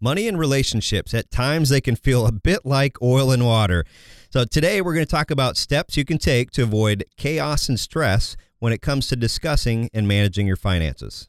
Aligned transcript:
Money 0.00 0.28
and 0.28 0.38
relationships, 0.38 1.12
at 1.12 1.28
times 1.32 1.70
they 1.70 1.80
can 1.80 1.96
feel 1.96 2.24
a 2.24 2.30
bit 2.30 2.64
like 2.64 3.02
oil 3.02 3.32
and 3.32 3.44
water. 3.44 3.84
So, 4.30 4.44
today 4.44 4.80
we're 4.80 4.94
going 4.94 5.04
to 5.04 5.10
talk 5.10 5.32
about 5.32 5.56
steps 5.56 5.96
you 5.96 6.04
can 6.04 6.18
take 6.18 6.52
to 6.52 6.62
avoid 6.62 7.04
chaos 7.16 7.68
and 7.68 7.80
stress 7.80 8.36
when 8.60 8.72
it 8.72 8.80
comes 8.80 9.08
to 9.08 9.16
discussing 9.16 9.90
and 9.92 10.06
managing 10.06 10.46
your 10.46 10.56
finances. 10.56 11.28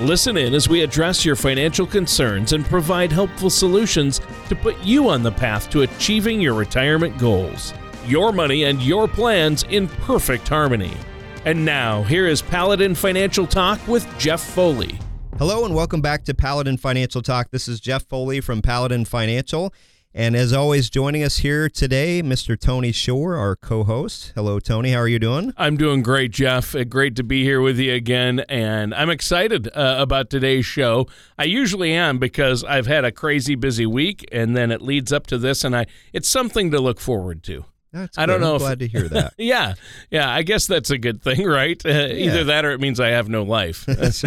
Listen 0.00 0.38
in 0.38 0.54
as 0.54 0.66
we 0.66 0.80
address 0.80 1.26
your 1.26 1.36
financial 1.36 1.86
concerns 1.86 2.54
and 2.54 2.64
provide 2.64 3.12
helpful 3.12 3.50
solutions 3.50 4.22
to 4.48 4.56
put 4.56 4.82
you 4.82 5.10
on 5.10 5.22
the 5.22 5.30
path 5.30 5.68
to 5.68 5.82
achieving 5.82 6.40
your 6.40 6.54
retirement 6.54 7.18
goals. 7.18 7.74
Your 8.06 8.32
money 8.32 8.64
and 8.64 8.80
your 8.80 9.06
plans 9.06 9.64
in 9.64 9.88
perfect 9.88 10.48
harmony. 10.48 10.96
And 11.44 11.66
now, 11.66 12.02
here 12.04 12.26
is 12.26 12.40
Paladin 12.40 12.94
Financial 12.94 13.46
Talk 13.46 13.86
with 13.86 14.08
Jeff 14.18 14.40
Foley. 14.40 14.98
Hello, 15.36 15.66
and 15.66 15.74
welcome 15.74 16.00
back 16.00 16.24
to 16.24 16.34
Paladin 16.34 16.78
Financial 16.78 17.20
Talk. 17.20 17.50
This 17.50 17.68
is 17.68 17.78
Jeff 17.78 18.04
Foley 18.04 18.40
from 18.40 18.62
Paladin 18.62 19.04
Financial. 19.04 19.70
And 20.12 20.34
as 20.34 20.52
always, 20.52 20.90
joining 20.90 21.22
us 21.22 21.36
here 21.36 21.68
today, 21.68 22.20
Mr. 22.20 22.58
Tony 22.58 22.90
Shore, 22.90 23.36
our 23.36 23.54
co 23.54 23.84
host. 23.84 24.32
Hello, 24.34 24.58
Tony. 24.58 24.90
How 24.90 24.98
are 24.98 25.06
you 25.06 25.20
doing? 25.20 25.54
I'm 25.56 25.76
doing 25.76 26.02
great, 26.02 26.32
Jeff. 26.32 26.74
Uh, 26.74 26.82
Great 26.82 27.14
to 27.14 27.22
be 27.22 27.44
here 27.44 27.60
with 27.60 27.78
you 27.78 27.94
again. 27.94 28.40
And 28.48 28.92
I'm 28.92 29.08
excited 29.08 29.68
uh, 29.68 29.94
about 29.98 30.28
today's 30.28 30.66
show. 30.66 31.06
I 31.38 31.44
usually 31.44 31.92
am 31.92 32.18
because 32.18 32.64
I've 32.64 32.88
had 32.88 33.04
a 33.04 33.12
crazy 33.12 33.54
busy 33.54 33.86
week 33.86 34.28
and 34.32 34.56
then 34.56 34.72
it 34.72 34.82
leads 34.82 35.12
up 35.12 35.28
to 35.28 35.38
this, 35.38 35.62
and 35.62 35.76
I 35.76 35.86
it's 36.12 36.28
something 36.28 36.72
to 36.72 36.80
look 36.80 36.98
forward 36.98 37.44
to. 37.44 37.64
That's 37.92 38.16
I 38.16 38.26
don't 38.26 38.38
good. 38.38 38.44
know 38.44 38.50
I'm 38.50 38.56
if- 38.56 38.62
glad 38.62 38.78
to 38.80 38.88
hear 38.88 39.08
that. 39.08 39.34
Yeah, 39.38 39.74
yeah. 40.10 40.30
I 40.30 40.42
guess 40.42 40.66
that's 40.66 40.90
a 40.90 40.98
good 40.98 41.22
thing, 41.22 41.44
right? 41.44 41.80
Uh, 41.90 42.08
Either 42.12 42.44
that 42.44 42.64
or 42.64 42.70
it 42.70 42.80
means 42.80 43.00
I 43.00 43.08
have 43.08 43.28
no 43.28 43.42
life. 43.42 43.84
if 43.88 44.20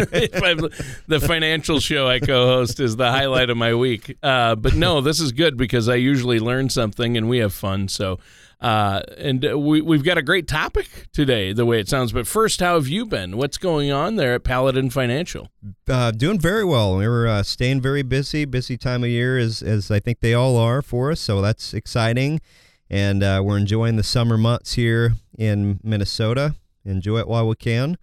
the 1.06 1.20
financial 1.20 1.80
show 1.80 2.06
I 2.08 2.18
co-host 2.20 2.80
is 2.80 2.96
the 2.96 3.10
highlight 3.10 3.48
of 3.50 3.56
my 3.56 3.74
week. 3.74 4.16
Uh, 4.22 4.54
but 4.54 4.74
no, 4.74 5.00
this 5.00 5.20
is 5.20 5.32
good 5.32 5.56
because 5.56 5.88
I 5.88 5.94
usually 5.94 6.38
learn 6.40 6.68
something 6.68 7.16
and 7.16 7.28
we 7.28 7.38
have 7.38 7.54
fun. 7.54 7.88
So, 7.88 8.18
uh, 8.60 9.02
and 9.18 9.42
we 9.64 9.80
we've 9.82 10.04
got 10.04 10.16
a 10.18 10.22
great 10.22 10.46
topic 10.48 10.88
today, 11.12 11.52
the 11.52 11.66
way 11.66 11.80
it 11.80 11.88
sounds. 11.88 12.12
But 12.12 12.26
first, 12.26 12.60
how 12.60 12.74
have 12.74 12.88
you 12.88 13.04
been? 13.06 13.36
What's 13.36 13.58
going 13.58 13.90
on 13.90 14.16
there 14.16 14.34
at 14.34 14.44
Paladin 14.44 14.90
Financial? 14.90 15.48
Uh, 15.88 16.10
doing 16.10 16.38
very 16.38 16.64
well. 16.64 16.96
We 16.96 17.06
were 17.08 17.26
uh, 17.26 17.42
staying 17.42 17.80
very 17.82 18.02
busy. 18.02 18.44
Busy 18.44 18.76
time 18.78 19.04
of 19.04 19.10
year, 19.10 19.36
as 19.38 19.62
as 19.62 19.90
I 19.90 20.00
think 20.00 20.20
they 20.20 20.34
all 20.34 20.56
are 20.56 20.80
for 20.82 21.10
us. 21.10 21.20
So 21.20 21.42
that's 21.42 21.74
exciting, 21.74 22.40
and 22.90 23.22
uh, 23.22 23.40
we're 23.44 23.58
enjoying 23.58 23.96
the 23.96 24.02
summer 24.02 24.36
months 24.36 24.74
here 24.74 25.14
in 25.38 25.80
Minnesota. 25.82 26.54
Enjoy 26.84 27.18
it 27.18 27.28
while 27.28 27.48
we 27.48 27.56
can, 27.56 27.96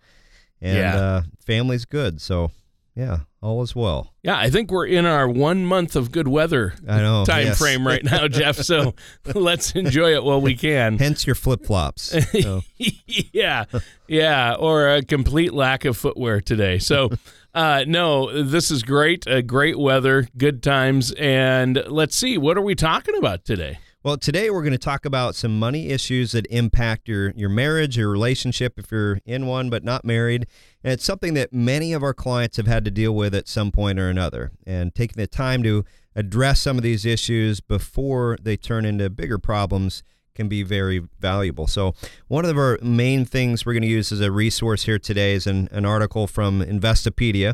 and 0.61 0.77
Yeah. 0.77 0.95
uh, 0.95 1.21
family's 1.45 1.85
good. 1.85 2.19
So 2.21 2.51
yeah, 2.95 3.19
all 3.41 3.61
is 3.61 3.73
well. 3.75 4.13
Yeah, 4.21 4.37
I 4.37 4.49
think 4.49 4.69
we're 4.69 4.85
in 4.87 5.05
our 5.05 5.29
one 5.29 5.65
month 5.65 5.95
of 5.95 6.11
good 6.11 6.27
weather 6.27 6.73
I 6.87 6.97
know. 6.97 7.23
time 7.25 7.45
yes. 7.47 7.57
frame 7.57 7.87
right 7.87 8.03
now, 8.03 8.27
Jeff. 8.39 8.57
So 8.57 8.95
let's 9.33 9.71
enjoy 9.71 10.13
it 10.13 10.23
while 10.23 10.41
we 10.41 10.55
can. 10.55 10.97
Hence 10.97 11.25
your 11.25 11.35
flip 11.35 11.65
flops. 11.65 12.13
So, 12.41 12.63
yeah, 12.77 13.63
yeah, 14.07 14.55
or 14.55 14.89
a 14.89 15.03
complete 15.03 15.53
lack 15.53 15.85
of 15.85 15.95
footwear 15.95 16.41
today. 16.41 16.79
So, 16.79 17.09
uh, 17.53 17.85
no, 17.87 18.43
this 18.43 18.71
is 18.71 18.83
great. 18.83 19.25
Uh, 19.25 19.41
great 19.41 19.79
weather, 19.79 20.27
good 20.37 20.61
times, 20.61 21.13
and 21.13 21.81
let's 21.87 22.15
see, 22.17 22.37
what 22.37 22.57
are 22.57 22.61
we 22.61 22.75
talking 22.75 23.15
about 23.15 23.45
today? 23.45 23.79
Well, 24.03 24.17
today 24.17 24.49
we're 24.49 24.63
going 24.63 24.71
to 24.71 24.79
talk 24.79 25.05
about 25.05 25.35
some 25.35 25.59
money 25.59 25.89
issues 25.89 26.31
that 26.31 26.47
impact 26.47 27.07
your 27.07 27.33
your 27.35 27.49
marriage, 27.49 27.97
your 27.97 28.09
relationship 28.09 28.79
if 28.79 28.91
you're 28.91 29.19
in 29.27 29.45
one 29.45 29.69
but 29.69 29.83
not 29.83 30.03
married. 30.03 30.47
And 30.83 30.91
it's 30.91 31.05
something 31.05 31.35
that 31.35 31.53
many 31.53 31.93
of 31.93 32.01
our 32.01 32.15
clients 32.15 32.57
have 32.57 32.65
had 32.65 32.83
to 32.85 32.89
deal 32.89 33.13
with 33.13 33.35
at 33.35 33.47
some 33.47 33.69
point 33.71 33.99
or 33.99 34.09
another. 34.09 34.53
And 34.65 34.95
taking 34.95 35.17
the 35.17 35.27
time 35.27 35.61
to 35.61 35.85
address 36.15 36.59
some 36.61 36.77
of 36.77 36.83
these 36.83 37.05
issues 37.05 37.61
before 37.61 38.39
they 38.41 38.57
turn 38.57 38.85
into 38.85 39.07
bigger 39.11 39.37
problems 39.37 40.01
can 40.33 40.47
be 40.47 40.63
very 40.63 41.03
valuable. 41.19 41.67
So, 41.67 41.93
one 42.27 42.43
of 42.43 42.57
our 42.57 42.79
main 42.81 43.23
things 43.23 43.67
we're 43.67 43.73
going 43.73 43.83
to 43.83 43.87
use 43.87 44.11
as 44.11 44.19
a 44.19 44.31
resource 44.31 44.85
here 44.85 44.97
today 44.97 45.33
is 45.35 45.45
an, 45.45 45.69
an 45.71 45.85
article 45.85 46.25
from 46.25 46.63
Investopedia 46.63 47.53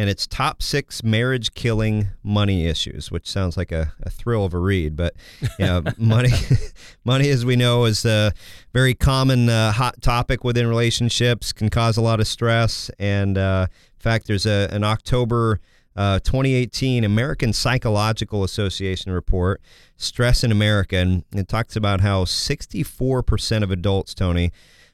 and 0.00 0.08
it's 0.08 0.26
top 0.26 0.62
six 0.62 1.04
marriage 1.04 1.52
killing 1.52 2.08
money 2.22 2.66
issues, 2.66 3.10
which 3.10 3.28
sounds 3.28 3.58
like 3.58 3.70
a, 3.70 3.92
a 4.02 4.08
thrill 4.08 4.46
of 4.46 4.54
a 4.54 4.58
read. 4.58 4.96
But 4.96 5.14
yeah, 5.58 5.82
money, 5.98 6.30
money, 7.04 7.28
as 7.28 7.44
we 7.44 7.54
know, 7.54 7.84
is 7.84 8.06
a 8.06 8.32
very 8.72 8.94
common 8.94 9.50
uh, 9.50 9.72
hot 9.72 10.00
topic 10.00 10.42
within 10.42 10.66
relationships. 10.66 11.52
Can 11.52 11.68
cause 11.68 11.98
a 11.98 12.00
lot 12.00 12.18
of 12.18 12.26
stress, 12.26 12.90
and 12.98 13.36
uh, 13.36 13.66
in 13.70 14.00
fact, 14.00 14.26
there's 14.26 14.46
a 14.46 14.68
an 14.72 14.84
October. 14.84 15.60
Uh, 15.96 16.20
2018 16.20 17.02
American 17.02 17.52
Psychological 17.52 18.44
Association 18.44 19.10
report, 19.12 19.60
Stress 19.96 20.44
in 20.44 20.52
America, 20.52 20.96
and 20.96 21.24
it 21.34 21.48
talks 21.48 21.74
about 21.74 22.00
how 22.00 22.24
64% 22.24 23.62
of 23.62 23.72
adults, 23.72 24.14
Tony, 24.14 24.52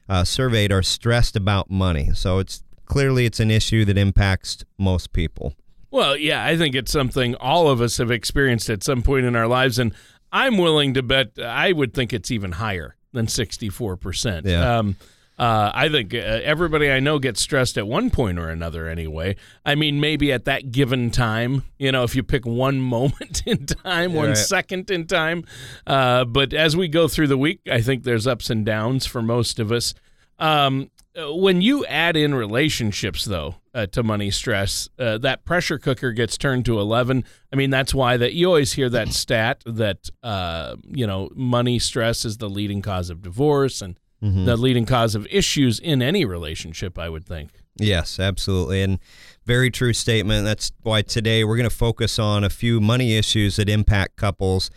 uh, 0.09 0.23
surveyed 0.23 0.71
are 0.71 0.81
stressed 0.81 1.35
about 1.35 1.69
money. 1.69 2.09
So 2.13 2.39
it's 2.39 2.63
clearly 2.87 3.25
it's 3.25 3.39
an 3.39 3.51
issue 3.51 3.85
that 3.85 3.97
impacts 3.97 4.63
most 4.77 5.13
people. 5.13 5.53
Well, 5.91 6.17
yeah, 6.17 6.43
I 6.43 6.57
think 6.57 6.75
it's 6.75 6.91
something 6.91 7.35
all 7.35 7.69
of 7.69 7.79
us 7.81 7.97
have 7.97 8.11
experienced 8.11 8.69
at 8.69 8.83
some 8.83 9.01
point 9.03 9.25
in 9.25 9.35
our 9.35 9.47
lives, 9.47 9.77
and 9.79 9.93
I'm 10.31 10.57
willing 10.57 10.93
to 10.95 11.03
bet 11.03 11.39
I 11.39 11.71
would 11.71 11.93
think 11.93 12.11
it's 12.11 12.31
even 12.31 12.53
higher 12.53 12.95
than 13.13 13.27
64%. 13.27 14.45
Yeah. 14.45 14.79
Um, 14.79 14.95
uh, 15.39 15.71
I 15.73 15.87
think 15.87 16.15
uh, 16.15 16.17
everybody 16.17 16.91
I 16.91 16.99
know 16.99 17.19
gets 17.19 17.39
stressed 17.41 17.77
at 17.77 17.87
one 17.87 18.09
point 18.09 18.39
or 18.39 18.49
another 18.49 18.87
anyway. 18.87 19.35
I 19.65 19.75
mean, 19.75 19.99
maybe 19.99 20.31
at 20.33 20.45
that 20.45 20.71
given 20.71 21.11
time, 21.11 21.63
you 21.77 21.91
know, 21.91 22.03
if 22.03 22.15
you 22.15 22.23
pick 22.23 22.45
one 22.45 22.79
moment 22.95 23.43
in 23.45 23.65
time, 23.67 24.13
one 24.13 24.29
Right. 24.29 24.37
second 24.37 24.89
in 24.89 25.05
time. 25.05 25.45
Uh, 25.85 26.25
but 26.25 26.53
as 26.53 26.75
we 26.75 26.87
go 26.87 27.07
through 27.07 27.27
the 27.27 27.37
week, 27.37 27.61
I 27.71 27.81
think 27.81 28.03
there's 28.03 28.25
ups 28.25 28.49
and 28.49 28.65
downs 28.65 29.05
for 29.05 29.21
most 29.21 29.59
of 29.59 29.71
us. 29.71 29.93
Um, 30.39 30.89
uh, 31.06 31.06
when 31.17 31.61
you 31.61 31.85
add 31.85 32.15
in 32.15 32.35
relationships, 32.35 33.25
though, 33.25 33.55
uh, 33.73 33.87
to 33.87 34.03
money 34.03 34.29
stress, 34.29 34.87
uh, 34.99 35.17
that 35.19 35.45
pressure 35.45 35.79
cooker 35.79 36.11
gets 36.11 36.37
turned 36.37 36.65
to 36.65 36.79
11. 36.79 37.23
I 37.51 37.55
mean, 37.55 37.69
that's 37.71 37.93
why 37.93 38.17
that 38.17 38.33
you 38.33 38.47
always 38.47 38.73
hear 38.73 38.89
that 38.89 39.07
stat 39.13 39.63
that, 39.65 40.09
uh, 40.21 40.75
you 40.87 41.07
know, 41.07 41.29
money 41.35 41.79
stress 41.79 42.23
is 42.23 42.37
the 42.37 42.49
leading 42.49 42.81
cause 42.81 43.09
of 43.09 43.21
divorce 43.21 43.81
and 43.81 43.99
the 44.19 44.57
leading 44.57 44.87
cause 44.87 45.13
of 45.13 45.27
issues 45.29 45.79
in 45.79 46.01
any 46.01 46.25
relationship, 46.25 46.97
I 46.97 47.07
would 47.07 47.25
think. 47.25 47.51
Yes, 47.77 48.19
absolutely. 48.19 48.81
And 48.81 48.97
very 49.45 49.69
true 49.69 49.93
statement. 49.93 50.43
That's 50.43 50.71
why 50.81 51.03
today 51.03 51.43
we're 51.43 51.57
going 51.57 51.69
to 51.69 51.75
focus 51.75 52.17
on 52.17 52.43
a 52.43 52.49
few 52.49 52.81
money 52.81 53.15
issues 53.15 53.57
that 53.57 53.69
impact 53.69 54.15
couples, 54.15 54.71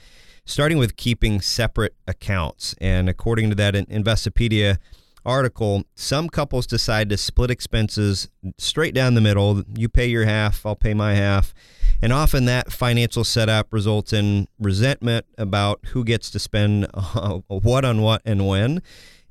starting 0.45 0.77
with 0.77 0.97
keeping 0.97 1.41
separate 1.41 1.95
accounts. 2.07 2.75
And 2.83 3.09
according 3.09 3.49
to 3.49 3.57
that 3.57 3.75
in 3.75 3.87
Investopedia 3.87 4.77
article, 5.25 5.85
some 5.95 6.29
couples 6.29 6.67
decide 6.67 7.09
to 7.11 7.17
split 7.17 7.51
expenses 7.51 8.29
straight 8.59 8.95
down 8.95 9.15
the 9.15 9.21
middle. 9.21 9.63
You 9.77 9.89
pay 9.89 10.07
your 10.07 10.25
half, 10.25 10.65
I'll 10.65 10.77
pay 10.77 10.95
my 10.95 11.15
half. 11.15 11.55
And 12.03 12.13
often 12.13 12.47
that 12.47 12.73
financial 12.73 13.25
setup 13.25 13.73
results 13.73 14.13
in 14.13 14.49
resentment 14.59 15.27
about 15.37 15.81
who 15.89 16.05
gets 16.05 16.31
to 16.31 16.39
spend 16.39 16.87
what 17.49 17.85
on 17.85 18.01
what 18.01 18.23
and 18.25 18.47
when. 18.47 18.83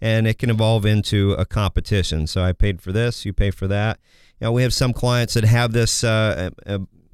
And 0.02 0.28
it 0.28 0.38
can 0.38 0.50
evolve 0.50 0.86
into 0.86 1.34
a 1.34 1.46
competition. 1.46 2.26
So 2.28 2.42
I 2.42 2.54
paid 2.54 2.82
for 2.82 2.92
this, 2.92 3.26
you 3.26 3.34
pay 3.34 3.52
for 3.52 3.68
that. 3.68 4.00
You 4.40 4.46
know, 4.46 4.52
we 4.54 4.64
have 4.64 4.74
some 4.74 4.94
clients 4.94 5.34
that 5.34 5.44
have 5.44 5.74
this 5.74 6.04
uh, 6.04 6.52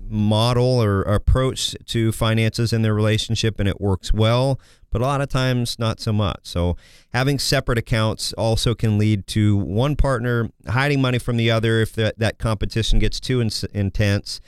model 0.09 0.81
or 0.81 1.01
approach 1.03 1.75
to 1.85 2.11
finances 2.11 2.73
in 2.73 2.81
their 2.81 2.93
relationship 2.93 3.59
and 3.59 3.67
it 3.67 3.79
works 3.79 4.13
well, 4.13 4.59
but 4.91 5.01
a 5.01 5.05
lot 5.05 5.21
of 5.21 5.29
times 5.29 5.77
not 5.77 5.99
so 5.99 6.13
much. 6.13 6.39
So 6.43 6.77
having 7.13 7.39
separate 7.39 7.77
accounts 7.77 8.33
also 8.33 8.75
can 8.75 8.97
lead 8.97 9.27
to 9.27 9.57
one 9.57 9.95
partner 9.95 10.49
hiding 10.67 11.01
money 11.01 11.19
from 11.19 11.37
the 11.37 11.51
other 11.51 11.81
if 11.81 11.93
that, 11.93 12.17
that 12.19 12.37
competition 12.37 12.99
gets 12.99 13.19
too 13.19 13.41
in- 13.41 13.49
intense. 13.73 14.39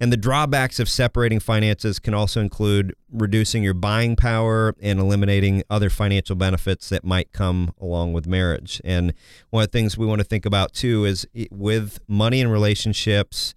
And 0.00 0.12
the 0.12 0.16
drawbacks 0.16 0.80
of 0.80 0.88
separating 0.88 1.38
finances 1.38 2.00
can 2.00 2.14
also 2.14 2.40
include 2.40 2.94
reducing 3.12 3.62
your 3.62 3.74
buying 3.74 4.16
power 4.16 4.74
and 4.82 4.98
eliminating 4.98 5.62
other 5.70 5.88
financial 5.88 6.34
benefits 6.34 6.88
that 6.88 7.04
might 7.04 7.32
come 7.32 7.72
along 7.80 8.12
with 8.12 8.26
marriage. 8.26 8.80
And 8.84 9.14
one 9.50 9.62
of 9.62 9.70
the 9.70 9.78
things 9.78 9.96
we 9.96 10.06
want 10.06 10.18
to 10.18 10.24
think 10.24 10.44
about 10.44 10.72
too 10.72 11.04
is 11.04 11.26
with 11.52 12.00
money 12.08 12.40
and 12.40 12.50
relationships, 12.50 13.54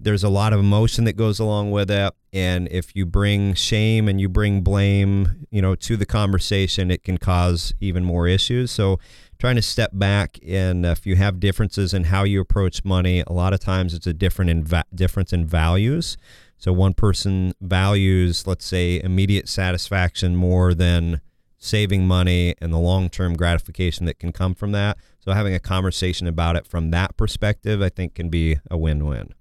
there's 0.00 0.24
a 0.24 0.28
lot 0.28 0.52
of 0.52 0.60
emotion 0.60 1.04
that 1.04 1.14
goes 1.16 1.38
along 1.38 1.70
with 1.70 1.90
it 1.90 2.12
and 2.32 2.68
if 2.70 2.94
you 2.94 3.06
bring 3.06 3.54
shame 3.54 4.08
and 4.08 4.20
you 4.20 4.28
bring 4.28 4.60
blame 4.60 5.46
you 5.50 5.62
know 5.62 5.74
to 5.74 5.96
the 5.96 6.06
conversation 6.06 6.90
it 6.90 7.02
can 7.02 7.18
cause 7.18 7.74
even 7.80 8.04
more 8.04 8.26
issues. 8.26 8.70
So 8.70 8.98
trying 9.38 9.56
to 9.56 9.62
step 9.62 9.90
back 9.92 10.38
and 10.46 10.84
if 10.84 11.06
you 11.06 11.16
have 11.16 11.40
differences 11.40 11.94
in 11.94 12.04
how 12.04 12.24
you 12.24 12.40
approach 12.40 12.84
money 12.84 13.22
a 13.26 13.32
lot 13.32 13.52
of 13.52 13.60
times 13.60 13.94
it's 13.94 14.06
a 14.06 14.12
different 14.12 14.50
in 14.50 14.64
va- 14.64 14.84
difference 14.94 15.32
in 15.32 15.46
values. 15.46 16.16
So 16.58 16.72
one 16.72 16.94
person 16.94 17.52
values 17.60 18.46
let's 18.46 18.64
say 18.64 19.00
immediate 19.02 19.48
satisfaction 19.48 20.36
more 20.36 20.74
than 20.74 21.20
saving 21.58 22.06
money 22.06 22.54
and 22.60 22.74
the 22.74 22.78
long-term 22.78 23.36
gratification 23.36 24.04
that 24.04 24.18
can 24.18 24.32
come 24.32 24.54
from 24.54 24.72
that. 24.72 24.98
So 25.20 25.32
having 25.32 25.54
a 25.54 25.60
conversation 25.60 26.26
about 26.26 26.56
it 26.56 26.66
from 26.66 26.90
that 26.90 27.16
perspective 27.16 27.80
i 27.80 27.88
think 27.88 28.14
can 28.14 28.28
be 28.28 28.58
a 28.70 28.76
win-win 28.76 29.32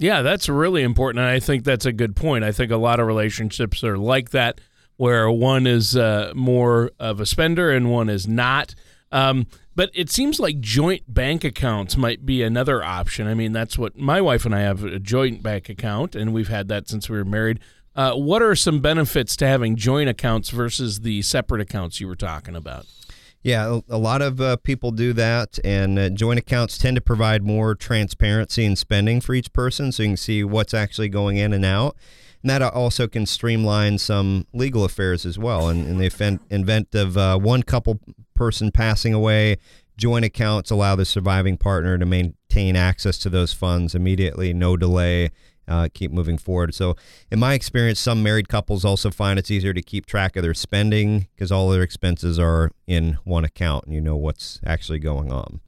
yeah, 0.00 0.22
that's 0.22 0.48
really 0.48 0.82
important. 0.82 1.20
And 1.20 1.28
I 1.28 1.40
think 1.40 1.64
that's 1.64 1.84
a 1.84 1.92
good 1.92 2.16
point. 2.16 2.42
I 2.42 2.52
think 2.52 2.72
a 2.72 2.76
lot 2.78 3.00
of 3.00 3.06
relationships 3.06 3.84
are 3.84 3.98
like 3.98 4.30
that, 4.30 4.58
where 4.96 5.30
one 5.30 5.66
is 5.66 5.94
uh, 5.94 6.32
more 6.34 6.90
of 6.98 7.20
a 7.20 7.26
spender 7.26 7.70
and 7.70 7.90
one 7.90 8.08
is 8.08 8.26
not. 8.26 8.74
Um, 9.12 9.46
but 9.76 9.90
it 9.92 10.10
seems 10.10 10.40
like 10.40 10.60
joint 10.60 11.12
bank 11.12 11.44
accounts 11.44 11.98
might 11.98 12.24
be 12.24 12.42
another 12.42 12.82
option. 12.82 13.26
I 13.26 13.34
mean, 13.34 13.52
that's 13.52 13.76
what 13.76 13.96
my 13.96 14.22
wife 14.22 14.46
and 14.46 14.54
I 14.54 14.60
have 14.60 14.84
a 14.84 14.98
joint 14.98 15.42
bank 15.42 15.68
account, 15.68 16.16
and 16.16 16.32
we've 16.32 16.48
had 16.48 16.68
that 16.68 16.88
since 16.88 17.10
we 17.10 17.18
were 17.18 17.24
married. 17.24 17.60
Uh, 17.94 18.14
what 18.14 18.40
are 18.40 18.56
some 18.56 18.80
benefits 18.80 19.36
to 19.36 19.46
having 19.46 19.76
joint 19.76 20.08
accounts 20.08 20.48
versus 20.48 21.00
the 21.00 21.20
separate 21.22 21.60
accounts 21.60 22.00
you 22.00 22.06
were 22.06 22.16
talking 22.16 22.56
about? 22.56 22.86
Yeah, 23.42 23.80
a 23.88 23.96
lot 23.96 24.20
of 24.20 24.38
uh, 24.38 24.56
people 24.56 24.90
do 24.90 25.14
that, 25.14 25.58
and 25.64 25.98
uh, 25.98 26.10
joint 26.10 26.38
accounts 26.38 26.76
tend 26.76 26.96
to 26.96 27.00
provide 27.00 27.42
more 27.42 27.74
transparency 27.74 28.66
in 28.66 28.76
spending 28.76 29.22
for 29.22 29.34
each 29.34 29.50
person, 29.54 29.92
so 29.92 30.02
you 30.02 30.10
can 30.10 30.16
see 30.18 30.44
what's 30.44 30.74
actually 30.74 31.08
going 31.08 31.38
in 31.38 31.54
and 31.54 31.64
out. 31.64 31.96
And 32.42 32.50
that 32.50 32.60
also 32.62 33.08
can 33.08 33.24
streamline 33.24 33.96
some 33.96 34.46
legal 34.52 34.84
affairs 34.84 35.24
as 35.24 35.38
well. 35.38 35.68
And 35.68 35.88
in 35.88 35.96
the 35.96 36.06
event, 36.06 36.42
event 36.50 36.94
of 36.94 37.16
uh, 37.16 37.38
one 37.38 37.62
couple 37.62 38.00
person 38.34 38.70
passing 38.72 39.14
away, 39.14 39.56
joint 39.96 40.26
accounts 40.26 40.70
allow 40.70 40.94
the 40.94 41.06
surviving 41.06 41.56
partner 41.56 41.96
to 41.96 42.04
maintain 42.04 42.76
access 42.76 43.16
to 43.18 43.30
those 43.30 43.54
funds 43.54 43.94
immediately, 43.94 44.52
no 44.52 44.76
delay, 44.76 45.30
uh, 45.70 45.88
keep 45.94 46.10
moving 46.10 46.36
forward. 46.36 46.74
So, 46.74 46.96
in 47.30 47.38
my 47.38 47.54
experience, 47.54 48.00
some 48.00 48.22
married 48.22 48.48
couples 48.48 48.84
also 48.84 49.10
find 49.10 49.38
it's 49.38 49.50
easier 49.50 49.72
to 49.72 49.82
keep 49.82 50.04
track 50.04 50.36
of 50.36 50.42
their 50.42 50.52
spending 50.52 51.28
because 51.34 51.50
all 51.50 51.70
their 51.70 51.82
expenses 51.82 52.38
are 52.38 52.72
in 52.86 53.18
one 53.24 53.44
account 53.44 53.84
and 53.86 53.94
you 53.94 54.00
know 54.00 54.16
what's 54.16 54.60
actually 54.66 54.98
going 54.98 55.32
on. 55.32 55.60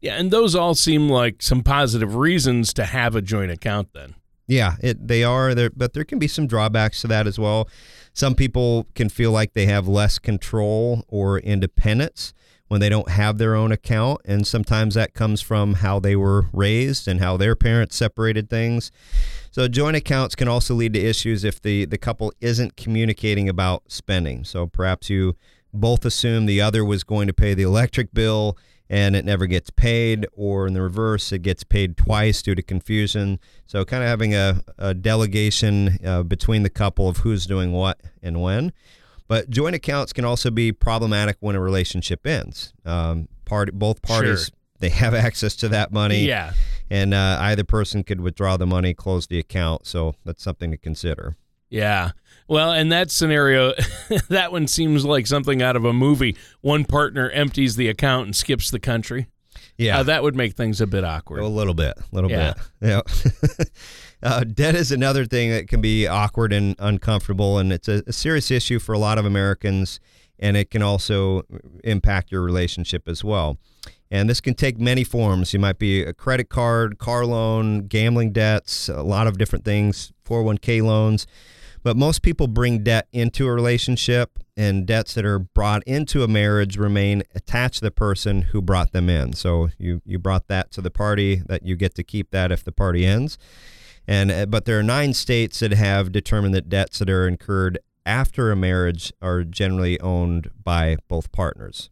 Yeah, 0.00 0.14
and 0.14 0.30
those 0.30 0.54
all 0.54 0.74
seem 0.74 1.10
like 1.10 1.42
some 1.42 1.62
positive 1.62 2.14
reasons 2.14 2.72
to 2.74 2.86
have 2.86 3.14
a 3.14 3.20
joint 3.20 3.50
account 3.50 3.88
then. 3.92 4.14
Yeah, 4.46 4.76
it, 4.80 5.06
they 5.06 5.22
are 5.22 5.54
there, 5.54 5.70
but 5.70 5.92
there 5.92 6.04
can 6.04 6.18
be 6.18 6.26
some 6.26 6.46
drawbacks 6.46 7.02
to 7.02 7.06
that 7.08 7.26
as 7.26 7.38
well. 7.38 7.68
Some 8.12 8.34
people 8.34 8.86
can 8.94 9.08
feel 9.08 9.30
like 9.30 9.52
they 9.52 9.66
have 9.66 9.86
less 9.86 10.18
control 10.18 11.04
or 11.08 11.38
independence 11.38 12.32
when 12.70 12.80
they 12.80 12.88
don't 12.88 13.10
have 13.10 13.38
their 13.38 13.56
own 13.56 13.72
account. 13.72 14.20
And 14.24 14.46
sometimes 14.46 14.94
that 14.94 15.12
comes 15.12 15.40
from 15.40 15.74
how 15.74 15.98
they 15.98 16.14
were 16.14 16.46
raised 16.52 17.08
and 17.08 17.18
how 17.18 17.36
their 17.36 17.56
parents 17.56 17.96
separated 17.96 18.48
things. 18.48 18.92
So 19.50 19.66
joint 19.66 19.96
accounts 19.96 20.36
can 20.36 20.46
also 20.46 20.74
lead 20.74 20.94
to 20.94 21.00
issues 21.00 21.42
if 21.42 21.60
the, 21.60 21.84
the 21.84 21.98
couple 21.98 22.32
isn't 22.40 22.76
communicating 22.76 23.48
about 23.48 23.90
spending. 23.90 24.44
So 24.44 24.68
perhaps 24.68 25.10
you 25.10 25.34
both 25.74 26.04
assume 26.04 26.46
the 26.46 26.60
other 26.60 26.84
was 26.84 27.02
going 27.02 27.26
to 27.26 27.32
pay 27.32 27.54
the 27.54 27.64
electric 27.64 28.14
bill 28.14 28.56
and 28.88 29.16
it 29.16 29.24
never 29.24 29.46
gets 29.46 29.70
paid, 29.70 30.26
or 30.32 30.66
in 30.66 30.74
the 30.74 30.82
reverse, 30.82 31.30
it 31.30 31.42
gets 31.42 31.62
paid 31.62 31.96
twice 31.96 32.42
due 32.42 32.56
to 32.56 32.62
confusion. 32.62 33.38
So, 33.64 33.84
kind 33.84 34.02
of 34.02 34.08
having 34.08 34.34
a, 34.34 34.64
a 34.78 34.94
delegation 34.94 36.04
uh, 36.04 36.24
between 36.24 36.64
the 36.64 36.70
couple 36.70 37.08
of 37.08 37.18
who's 37.18 37.46
doing 37.46 37.70
what 37.70 38.00
and 38.20 38.42
when. 38.42 38.72
But 39.30 39.48
joint 39.48 39.76
accounts 39.76 40.12
can 40.12 40.24
also 40.24 40.50
be 40.50 40.72
problematic 40.72 41.36
when 41.38 41.54
a 41.54 41.60
relationship 41.60 42.26
ends. 42.26 42.72
Um, 42.84 43.28
part 43.44 43.72
both 43.72 44.02
parties 44.02 44.46
Sure. 44.46 44.54
they 44.80 44.88
have 44.88 45.14
access 45.26 45.54
to 45.56 45.68
that 45.68 45.92
money, 45.92 46.24
Yeah. 46.26 46.52
and 46.90 47.14
uh, 47.14 47.38
either 47.40 47.62
person 47.62 48.02
could 48.02 48.20
withdraw 48.20 48.56
the 48.56 48.66
money, 48.66 48.92
close 48.92 49.28
the 49.28 49.38
account. 49.38 49.86
So 49.86 50.16
that's 50.24 50.42
something 50.42 50.72
to 50.72 50.76
consider. 50.76 51.36
Yeah. 51.68 52.10
Well, 52.48 52.72
and 52.72 52.90
that 52.90 53.12
scenario, 53.12 53.72
that 54.28 54.50
one 54.50 54.66
seems 54.66 55.04
like 55.04 55.28
something 55.28 55.62
out 55.62 55.76
of 55.76 55.84
a 55.84 55.92
movie. 55.92 56.36
One 56.60 56.84
partner 56.84 57.30
empties 57.30 57.76
the 57.76 57.86
account 57.88 58.26
and 58.26 58.34
skips 58.34 58.68
the 58.72 58.80
country. 58.80 59.28
Yeah, 59.80 60.00
Uh, 60.00 60.02
that 60.04 60.22
would 60.22 60.36
make 60.36 60.54
things 60.56 60.80
a 60.80 60.86
bit 60.86 61.04
awkward. 61.04 61.40
a 61.40 61.46
little 61.46 61.74
bit, 61.74 61.94
a 61.98 62.14
little 62.14 62.30
Yeah. 62.30 62.52
bit. 62.80 63.04
Yeah. 63.60 63.64
uh, 64.22 64.44
debt 64.44 64.74
is 64.74 64.92
another 64.92 65.24
thing 65.24 65.50
that 65.50 65.68
can 65.68 65.80
be 65.80 66.06
awkward 66.06 66.52
and 66.52 66.76
uncomfortable, 66.78 67.58
and 67.58 67.72
it's 67.72 67.88
a, 67.88 68.02
a 68.06 68.12
serious 68.12 68.50
issue 68.50 68.78
for 68.78 68.92
a 68.92 68.98
lot 68.98 69.16
of 69.18 69.24
Americans, 69.24 69.98
and 70.38 70.56
it 70.56 70.70
can 70.70 70.82
also 70.82 71.42
impact 71.84 72.30
your 72.30 72.42
relationship 72.42 73.08
as 73.08 73.24
well. 73.24 73.56
And 74.10 74.28
this 74.28 74.40
can 74.40 74.54
take 74.54 74.78
many 74.78 75.04
forms. 75.04 75.52
You 75.54 75.60
might 75.60 75.78
be 75.78 76.02
a 76.02 76.12
credit 76.12 76.48
card, 76.48 76.98
car 76.98 77.24
loan, 77.24 77.86
gambling 77.86 78.32
debts, 78.32 78.88
a 78.88 79.02
lot 79.02 79.26
of 79.26 79.38
different 79.38 79.64
things, 79.64 80.12
401k 80.28 80.82
loans. 80.82 81.26
But 81.82 81.96
most 81.96 82.22
people 82.22 82.46
bring 82.46 82.82
debt 82.82 83.08
into 83.12 83.46
a 83.46 83.52
relationship, 83.52 84.38
and 84.56 84.86
debts 84.86 85.14
that 85.14 85.24
are 85.24 85.38
brought 85.38 85.82
into 85.84 86.22
a 86.22 86.28
marriage 86.28 86.76
remain 86.76 87.22
attached 87.34 87.76
to 87.76 87.84
the 87.86 87.90
person 87.90 88.42
who 88.42 88.60
brought 88.60 88.92
them 88.92 89.08
in. 89.08 89.32
So 89.32 89.70
you 89.78 90.02
you 90.04 90.18
brought 90.18 90.48
that 90.48 90.70
to 90.72 90.82
the 90.82 90.90
party, 90.90 91.42
that 91.46 91.64
you 91.64 91.76
get 91.76 91.94
to 91.94 92.02
keep 92.02 92.30
that 92.32 92.52
if 92.52 92.62
the 92.64 92.72
party 92.72 93.06
ends. 93.06 93.38
And 94.06 94.30
uh, 94.30 94.46
but 94.46 94.64
there 94.64 94.78
are 94.78 94.82
nine 94.82 95.14
states 95.14 95.60
that 95.60 95.72
have 95.72 96.12
determined 96.12 96.54
that 96.54 96.68
debts 96.68 96.98
that 96.98 97.08
are 97.08 97.26
incurred 97.26 97.78
after 98.04 98.50
a 98.50 98.56
marriage 98.56 99.12
are 99.22 99.44
generally 99.44 100.00
owned 100.00 100.50
by 100.62 100.96
both 101.08 101.32
partners. 101.32 101.90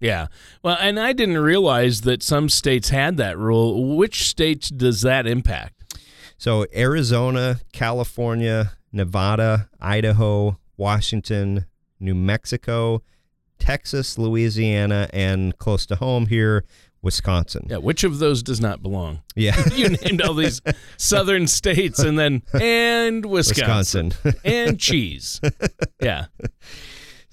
Yeah. 0.00 0.26
Well, 0.62 0.76
and 0.80 1.00
I 1.00 1.12
didn't 1.12 1.38
realize 1.38 2.02
that 2.02 2.22
some 2.22 2.48
states 2.48 2.90
had 2.90 3.16
that 3.16 3.38
rule. 3.38 3.96
Which 3.96 4.28
states 4.28 4.68
does 4.68 5.00
that 5.02 5.26
impact? 5.26 5.96
So 6.38 6.66
Arizona, 6.74 7.60
California, 7.72 8.72
Nevada, 8.96 9.68
Idaho, 9.80 10.58
Washington, 10.76 11.66
New 12.00 12.14
Mexico, 12.14 13.02
Texas, 13.58 14.18
Louisiana, 14.18 15.08
and 15.12 15.56
close 15.58 15.86
to 15.86 15.96
home 15.96 16.26
here, 16.26 16.64
Wisconsin. 17.02 17.66
Yeah, 17.70 17.76
which 17.76 18.04
of 18.04 18.18
those 18.18 18.42
does 18.42 18.60
not 18.60 18.82
belong? 18.82 19.20
Yeah. 19.36 19.62
You 19.74 19.90
named 19.90 20.22
all 20.22 20.34
these 20.34 20.60
southern 20.96 21.46
states 21.46 21.98
and 21.98 22.18
then 22.18 22.42
and 22.58 23.24
Wisconsin, 23.26 24.12
Wisconsin. 24.24 24.40
and 24.44 24.80
cheese. 24.80 25.40
Yeah. 26.00 26.26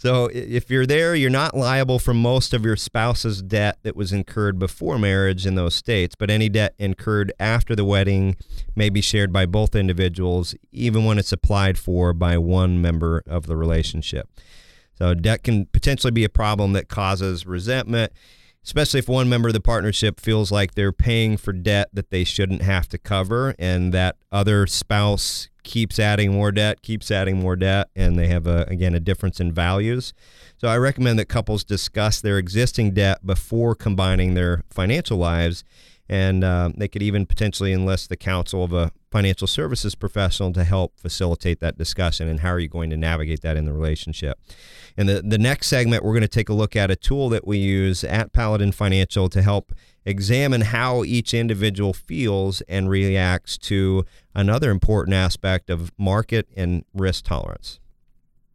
So 0.04 0.30
if 0.34 0.70
you're 0.70 0.86
there, 0.86 1.16
you're 1.16 1.30
not 1.30 1.56
liable 1.56 1.98
for 1.98 2.14
most 2.14 2.54
of 2.54 2.66
your 2.66 2.76
spouse's 2.76 3.42
debt 3.42 3.78
that 3.84 3.96
was 3.96 4.12
incurred 4.12 4.60
before 4.60 5.00
marriage 5.00 5.46
in 5.46 5.56
those 5.56 5.76
states, 5.76 6.14
but 6.14 6.30
any 6.30 6.50
debt 6.50 6.76
incurred 6.78 7.32
after 7.40 7.74
the 7.74 7.86
wedding 7.86 8.36
may 8.76 8.90
be 8.90 9.00
shared 9.00 9.32
by 9.32 9.46
both 9.46 9.78
individuals, 9.78 10.56
even 10.74 11.06
when 11.06 11.18
it's 11.18 11.32
applied 11.32 11.78
for 11.78 12.12
by 12.12 12.38
one 12.38 12.82
member 12.82 13.24
of 13.28 13.48
the 13.48 13.56
relationship. 13.56 14.28
So 14.98 15.14
debt 15.14 15.42
can 15.42 15.68
potentially 15.68 16.12
be 16.12 16.26
a 16.26 16.30
problem 16.30 16.74
that 16.74 16.90
causes 16.90 17.46
resentment, 17.46 18.12
especially 18.64 19.00
if 19.00 19.08
one 19.08 19.30
member 19.30 19.50
of 19.50 19.54
the 19.54 19.62
partnership 19.62 20.20
feels 20.20 20.52
like 20.52 20.74
they're 20.74 20.92
paying 20.92 21.38
for 21.38 21.54
debt 21.54 21.90
that 21.94 22.10
they 22.10 22.24
shouldn't 22.24 22.62
have 22.62 22.88
to 22.90 22.98
cover 22.98 23.54
and 23.60 23.94
that 23.94 24.16
other 24.32 24.66
spouse 24.68 25.50
keeps 25.64 25.98
adding 25.98 26.34
more 26.34 26.52
debt, 26.52 26.82
keeps 26.82 27.10
adding 27.10 27.40
more 27.40 27.56
debt, 27.56 27.90
and 27.96 28.18
they 28.18 28.28
have 28.28 28.48
a 28.48 28.66
again 28.68 28.94
a 28.94 29.00
difference 29.00 29.40
in 29.40 29.52
values. 29.52 30.14
So 30.58 30.68
I 30.68 30.78
recommend 30.78 31.20
that 31.20 31.26
couples 31.26 31.64
discuss 31.64 32.22
their 32.22 32.38
existing 32.38 32.92
debt 32.94 33.26
before 33.26 33.76
combining 33.76 34.34
their 34.34 34.64
financial 34.70 35.18
lives, 35.18 35.64
and 36.08 36.44
uh, 36.44 36.70
they 36.76 36.88
could 36.88 37.02
even 37.02 37.26
potentially 37.26 37.74
enlist 37.74 38.10
the 38.10 38.18
counsel 38.18 38.64
of 38.64 38.74
a 38.74 38.92
financial 39.12 39.48
services 39.48 39.96
professional 39.96 40.52
to 40.54 40.64
help 40.64 41.00
facilitate 41.00 41.60
that 41.60 41.78
discussion 41.78 42.28
and 42.28 42.42
how 42.42 42.50
are 42.50 42.60
you 42.60 42.68
going 42.68 42.90
to 42.90 42.98
navigate 42.98 43.42
that 43.42 43.56
in 43.56 43.66
the 43.66 43.74
relationship. 43.74 44.40
In 44.98 45.08
the, 45.08 45.22
the 45.22 45.38
next 45.38 45.68
segment, 45.68 46.04
we're 46.04 46.12
going 46.12 46.22
to 46.22 46.28
take 46.28 46.50
a 46.50 46.54
look 46.54 46.76
at 46.76 46.92
a 46.92 46.96
tool 46.96 47.30
that 47.30 47.48
we 47.48 47.58
use 47.58 48.04
at 48.04 48.32
Paladin 48.32 48.72
Financial 48.72 49.28
to 49.30 49.42
help 49.42 49.74
examine 50.06 50.62
how 50.62 51.04
each 51.04 51.34
individual 51.34 51.94
feels 51.94 52.62
and 52.62 52.90
reacts 52.90 53.58
to 53.58 54.06
another 54.36 54.70
important 54.70 55.16
aspect 55.16 55.70
of 55.70 55.92
market 55.98 56.48
and 56.56 56.84
risk 56.94 57.26
tolerance. 57.26 57.80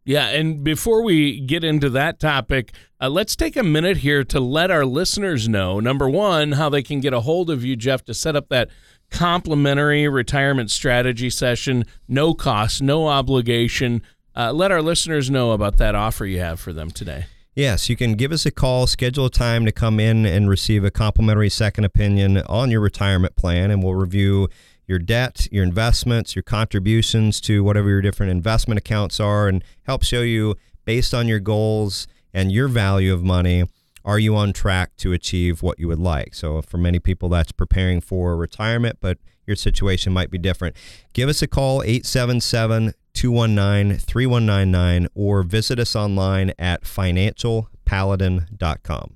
Yeah, 0.05 0.29
and 0.29 0.63
before 0.63 1.03
we 1.03 1.39
get 1.39 1.63
into 1.63 1.89
that 1.91 2.19
topic, 2.19 2.73
uh, 2.99 3.09
let's 3.09 3.35
take 3.35 3.55
a 3.55 3.63
minute 3.63 3.97
here 3.97 4.23
to 4.23 4.39
let 4.39 4.71
our 4.71 4.85
listeners 4.85 5.47
know 5.47 5.79
number 5.79 6.09
one, 6.09 6.53
how 6.53 6.69
they 6.69 6.81
can 6.81 6.99
get 6.99 7.13
a 7.13 7.19
hold 7.19 7.49
of 7.49 7.63
you, 7.63 7.75
Jeff, 7.75 8.03
to 8.05 8.13
set 8.13 8.35
up 8.35 8.49
that 8.49 8.69
complimentary 9.11 10.07
retirement 10.07 10.71
strategy 10.71 11.29
session, 11.29 11.85
no 12.07 12.33
cost, 12.33 12.81
no 12.81 13.07
obligation. 13.07 14.01
Uh, 14.39 14.53
let 14.53 14.71
our 14.71 14.81
listeners 14.81 15.29
know 15.29 15.51
about 15.51 15.75
that 15.75 15.95
offer 15.95 16.25
you 16.25 16.39
have 16.39 16.61
for 16.61 16.71
them 16.71 16.89
today. 16.89 17.25
Yes, 17.55 17.89
you 17.89 17.97
can 17.97 18.13
give 18.13 18.31
us 18.31 18.45
a 18.45 18.51
call, 18.51 18.87
schedule 18.87 19.25
a 19.25 19.29
time 19.29 19.65
to 19.65 19.71
come 19.73 19.99
in 19.99 20.25
and 20.25 20.49
receive 20.49 20.85
a 20.85 20.91
complimentary 20.91 21.49
second 21.49 21.83
opinion 21.83 22.37
on 22.47 22.71
your 22.71 22.79
retirement 22.79 23.35
plan, 23.35 23.69
and 23.69 23.83
we'll 23.83 23.95
review 23.95 24.47
your 24.87 24.97
debt, 24.97 25.49
your 25.51 25.65
investments, 25.65 26.37
your 26.37 26.43
contributions 26.43 27.41
to 27.41 27.65
whatever 27.65 27.89
your 27.89 27.99
different 27.99 28.31
investment 28.31 28.77
accounts 28.77 29.19
are, 29.19 29.49
and 29.49 29.61
help 29.83 30.05
show 30.05 30.21
you 30.21 30.55
based 30.85 31.13
on 31.13 31.27
your 31.27 31.41
goals 31.41 32.07
and 32.33 32.49
your 32.49 32.69
value 32.69 33.13
of 33.13 33.21
money 33.21 33.65
are 34.05 34.19
you 34.19 34.37
on 34.37 34.53
track 34.53 34.95
to 34.97 35.11
achieve 35.11 35.61
what 35.61 35.79
you 35.79 35.89
would 35.89 35.99
like? 35.99 36.33
So, 36.33 36.61
for 36.61 36.77
many 36.77 36.99
people, 36.99 37.27
that's 37.27 37.51
preparing 37.51 37.99
for 37.99 38.37
retirement, 38.37 38.99
but 39.01 39.17
your 39.45 39.57
situation 39.57 40.13
might 40.13 40.31
be 40.31 40.37
different. 40.37 40.77
Give 41.13 41.27
us 41.27 41.41
a 41.41 41.47
call, 41.47 41.83
877 41.83 42.93
219 43.19 43.97
3199, 43.97 45.07
or 45.13 45.43
visit 45.43 45.77
us 45.77 45.93
online 45.93 46.53
at 46.57 46.83
financialpaladin.com. 46.83 49.15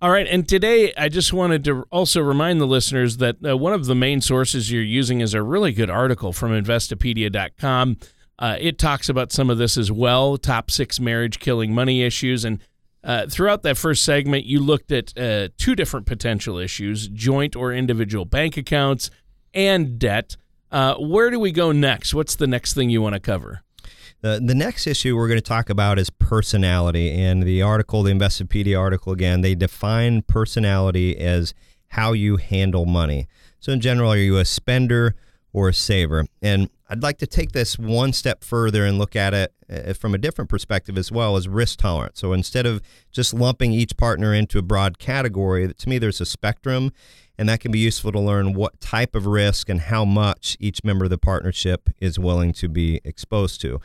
All 0.00 0.10
right, 0.10 0.26
and 0.26 0.48
today 0.48 0.92
I 0.98 1.08
just 1.08 1.32
wanted 1.32 1.62
to 1.66 1.84
also 1.92 2.20
remind 2.20 2.60
the 2.60 2.66
listeners 2.66 3.18
that 3.18 3.36
uh, 3.46 3.56
one 3.56 3.74
of 3.74 3.86
the 3.86 3.94
main 3.94 4.20
sources 4.20 4.72
you're 4.72 4.82
using 4.82 5.20
is 5.20 5.34
a 5.34 5.42
really 5.42 5.70
good 5.70 5.88
article 5.88 6.32
from 6.32 6.50
Investopedia.com. 6.50 7.98
Uh, 8.40 8.56
it 8.58 8.76
talks 8.76 9.08
about 9.08 9.30
some 9.30 9.50
of 9.50 9.58
this 9.58 9.78
as 9.78 9.92
well 9.92 10.36
top 10.36 10.68
six 10.68 10.98
marriage 10.98 11.38
killing 11.38 11.72
money 11.72 12.02
issues. 12.02 12.44
And 12.44 12.58
uh, 13.04 13.28
throughout 13.28 13.62
that 13.62 13.78
first 13.78 14.02
segment, 14.02 14.46
you 14.46 14.58
looked 14.58 14.90
at 14.90 15.16
uh, 15.16 15.50
two 15.58 15.76
different 15.76 16.06
potential 16.06 16.58
issues 16.58 17.06
joint 17.06 17.54
or 17.54 17.72
individual 17.72 18.24
bank 18.24 18.56
accounts 18.56 19.10
and 19.54 20.00
debt. 20.00 20.36
Uh, 20.72 20.94
where 20.96 21.30
do 21.30 21.38
we 21.38 21.52
go 21.52 21.70
next? 21.70 22.14
What's 22.14 22.34
the 22.34 22.46
next 22.46 22.72
thing 22.72 22.88
you 22.88 23.02
want 23.02 23.14
to 23.14 23.20
cover? 23.20 23.62
The, 24.22 24.40
the 24.42 24.54
next 24.54 24.86
issue 24.86 25.16
we're 25.16 25.28
going 25.28 25.40
to 25.40 25.46
talk 25.46 25.68
about 25.68 25.98
is 25.98 26.08
personality. 26.08 27.10
And 27.10 27.42
the 27.42 27.60
article, 27.60 28.02
the 28.02 28.12
Investopedia 28.12 28.78
article, 28.78 29.12
again, 29.12 29.42
they 29.42 29.54
define 29.54 30.22
personality 30.22 31.18
as 31.18 31.52
how 31.88 32.12
you 32.12 32.38
handle 32.38 32.86
money. 32.86 33.28
So, 33.60 33.72
in 33.72 33.80
general, 33.80 34.12
are 34.12 34.16
you 34.16 34.38
a 34.38 34.46
spender 34.46 35.14
or 35.52 35.68
a 35.68 35.74
saver? 35.74 36.24
And 36.40 36.70
I'd 36.88 37.02
like 37.02 37.18
to 37.18 37.26
take 37.26 37.52
this 37.52 37.78
one 37.78 38.12
step 38.12 38.42
further 38.42 38.86
and 38.86 38.98
look 38.98 39.14
at 39.14 39.34
it 39.34 39.52
uh, 39.70 39.92
from 39.92 40.14
a 40.14 40.18
different 40.18 40.48
perspective 40.48 40.96
as 40.96 41.12
well 41.12 41.36
as 41.36 41.48
risk 41.48 41.80
tolerance. 41.80 42.20
So 42.20 42.32
instead 42.32 42.64
of 42.64 42.80
just 43.10 43.34
lumping 43.34 43.72
each 43.72 43.96
partner 43.96 44.32
into 44.32 44.58
a 44.58 44.62
broad 44.62 44.98
category, 44.98 45.72
to 45.72 45.88
me, 45.88 45.98
there's 45.98 46.20
a 46.20 46.26
spectrum, 46.26 46.92
and 47.38 47.48
that 47.48 47.60
can 47.60 47.72
be 47.72 47.78
useful 47.78 48.12
to 48.12 48.20
learn 48.20 48.52
what 48.54 48.80
type 48.80 49.14
of 49.14 49.26
risk 49.26 49.68
and 49.68 49.80
how 49.80 50.04
much 50.04 50.56
each 50.60 50.84
member 50.84 51.04
of 51.04 51.10
the 51.10 51.18
partnership 51.18 51.90
is 51.98 52.18
willing 52.18 52.52
to 52.54 52.68
be 52.68 53.00
exposed 53.04 53.60
to. 53.62 53.80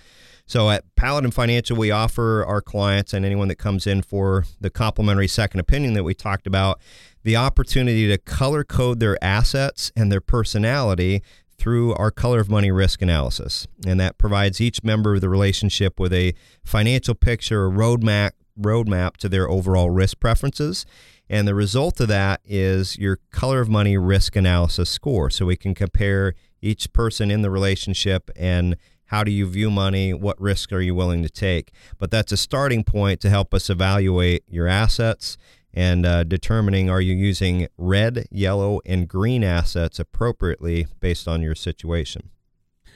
So 0.46 0.70
at 0.70 0.84
Paladin 0.96 1.32
Financial, 1.32 1.75
we 1.75 1.92
offer 1.92 2.46
our 2.46 2.62
clients 2.62 3.13
and 3.13 3.25
anyone 3.25 3.50
that 3.50 3.58
comes 3.58 3.86
in 3.86 4.01
for 4.01 4.46
the 4.62 4.70
complimentary 4.70 5.27
second 5.27 5.60
opinion 5.60 5.94
that 5.94 6.04
we 6.04 6.13
talked 6.13 6.48
about 6.48 6.80
the 7.24 7.36
opportunity 7.36 8.08
to 8.08 8.18
color 8.18 8.63
code 8.63 9.01
their 9.01 9.22
assets 9.22 9.92
and 9.96 10.10
their 10.10 10.22
personality 10.22 11.22
through 11.58 11.94
our 11.96 12.12
color 12.12 12.39
of 12.39 12.50
money 12.50 12.72
risk 12.72 13.01
analysis. 13.01 13.68
And 13.86 14.00
that 14.00 14.18
provides 14.18 14.62
each 14.62 14.84
member 14.84 15.16
of 15.16 15.22
the 15.22 15.27
relationship 15.27 16.00
with 16.00 16.13
a 16.13 16.34
financial 16.63 17.16
picture, 17.16 17.66
a 17.66 17.70
roadmap, 17.70 18.32
roadmap 18.58 19.18
to 19.18 19.30
their 19.30 19.50
overall 19.50 19.89
risk 19.89 20.20
preferences. 20.20 20.86
And 21.29 21.48
the 21.48 21.55
result 21.55 22.00
of 22.00 22.07
that 22.07 22.41
is 22.46 22.98
your 22.98 23.19
color 23.31 23.60
of 23.60 23.69
money 23.69 23.98
risk 23.98 24.36
analysis 24.36 24.89
score. 24.89 25.29
So 25.29 25.46
we 25.46 25.57
can 25.57 25.75
compare 25.75 26.34
each 26.62 26.93
person 26.93 27.29
in 27.29 27.41
the 27.41 27.50
relationship 27.50 28.31
and 28.36 28.77
how 29.05 29.24
do 29.24 29.31
you 29.31 29.48
view 29.48 29.72
money? 29.72 30.13
What 30.13 30.39
risk 30.39 30.74
are 30.74 30.81
you 30.81 30.93
willing 30.93 31.24
to 31.24 31.29
take? 31.29 31.72
But 31.98 32.12
that's 32.12 32.31
a 32.31 32.38
starting 32.38 32.84
point 32.84 33.22
to 33.22 33.29
help 33.29 33.53
us 33.53 33.69
evaluate 33.69 34.43
your 34.48 34.67
assets 34.67 35.38
and 35.74 36.05
uh, 36.05 36.24
determining 36.24 36.89
are 36.89 37.00
you 37.00 37.15
using 37.15 37.67
red, 37.77 38.25
yellow, 38.31 38.81
and 38.86 39.07
green 39.07 39.43
assets 39.43 40.00
appropriately 40.00 40.88
based 41.00 41.27
on 41.27 41.41
your 41.41 41.55
situation. 41.55 42.31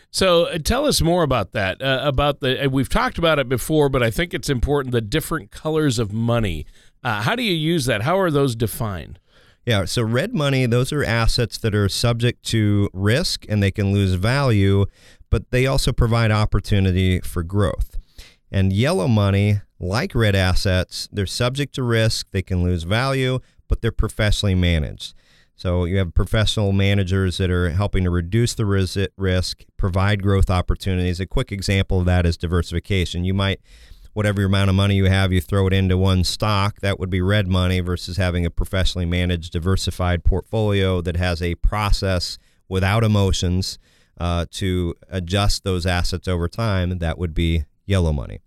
So 0.09 0.45
uh, 0.45 0.57
tell 0.57 0.85
us 0.85 0.99
more 0.99 1.23
about 1.23 1.51
that. 1.51 1.81
Uh, 1.81 2.01
about 2.03 2.39
the 2.39 2.67
we've 2.71 2.89
talked 2.89 3.17
about 3.17 3.39
it 3.39 3.47
before, 3.47 3.87
but 3.87 4.01
I 4.03 4.09
think 4.11 4.33
it's 4.33 4.49
important 4.49 4.93
the 4.93 4.99
different 5.01 5.51
colors 5.51 5.99
of 5.99 6.11
money. 6.11 6.65
Uh, 7.03 7.21
how 7.21 7.35
do 7.35 7.43
you 7.43 7.53
use 7.53 7.85
that? 7.85 8.03
How 8.03 8.19
are 8.19 8.31
those 8.31 8.55
defined? 8.55 9.19
Yeah, 9.65 9.85
so 9.85 10.01
red 10.01 10.33
money, 10.33 10.65
those 10.65 10.91
are 10.91 11.03
assets 11.03 11.57
that 11.59 11.75
are 11.75 11.87
subject 11.87 12.43
to 12.47 12.89
risk 12.93 13.45
and 13.47 13.61
they 13.61 13.71
can 13.71 13.93
lose 13.93 14.13
value, 14.13 14.85
but 15.29 15.51
they 15.51 15.67
also 15.67 15.91
provide 15.91 16.31
opportunity 16.31 17.19
for 17.19 17.43
growth. 17.43 17.97
And 18.51 18.73
yellow 18.73 19.07
money, 19.07 19.61
like 19.79 20.15
red 20.15 20.35
assets, 20.35 21.07
they're 21.11 21.25
subject 21.25 21.75
to 21.75 21.83
risk, 21.83 22.27
they 22.31 22.41
can 22.41 22.63
lose 22.63 22.83
value, 22.83 23.39
but 23.67 23.81
they're 23.81 23.91
professionally 23.91 24.55
managed. 24.55 25.13
So 25.55 25.85
you 25.85 25.99
have 25.99 26.15
professional 26.15 26.71
managers 26.71 27.37
that 27.37 27.51
are 27.51 27.69
helping 27.69 28.03
to 28.05 28.09
reduce 28.09 28.55
the 28.55 28.65
risk, 28.65 29.63
provide 29.77 30.23
growth 30.23 30.49
opportunities. 30.49 31.19
A 31.19 31.27
quick 31.27 31.51
example 31.51 31.99
of 31.99 32.05
that 32.07 32.25
is 32.25 32.35
diversification. 32.35 33.23
You 33.23 33.35
might, 33.35 33.59
whatever 34.13 34.43
amount 34.43 34.69
of 34.69 34.75
money 34.75 34.95
you 34.95 35.05
have, 35.05 35.31
you 35.31 35.41
throw 35.41 35.67
it 35.67 35.73
into 35.73 35.97
one 35.97 36.23
stock. 36.23 36.79
That 36.81 36.99
would 36.99 37.09
be 37.09 37.21
red 37.21 37.47
money 37.47 37.79
versus 37.79 38.17
having 38.17 38.45
a 38.45 38.49
professionally 38.49 39.05
managed, 39.05 39.53
diversified 39.53 40.23
portfolio 40.23 41.01
that 41.01 41.17
has 41.17 41.41
a 41.41 41.55
process 41.55 42.37
without 42.67 43.03
emotions 43.03 43.79
uh, 44.19 44.45
to 44.51 44.95
adjust 45.09 45.63
those 45.63 45.85
assets 45.85 46.27
over 46.27 46.47
time. 46.47 46.99
That 46.99 47.17
would 47.17 47.33
be 47.33 47.65
yellow 47.85 48.13
money. 48.13 48.39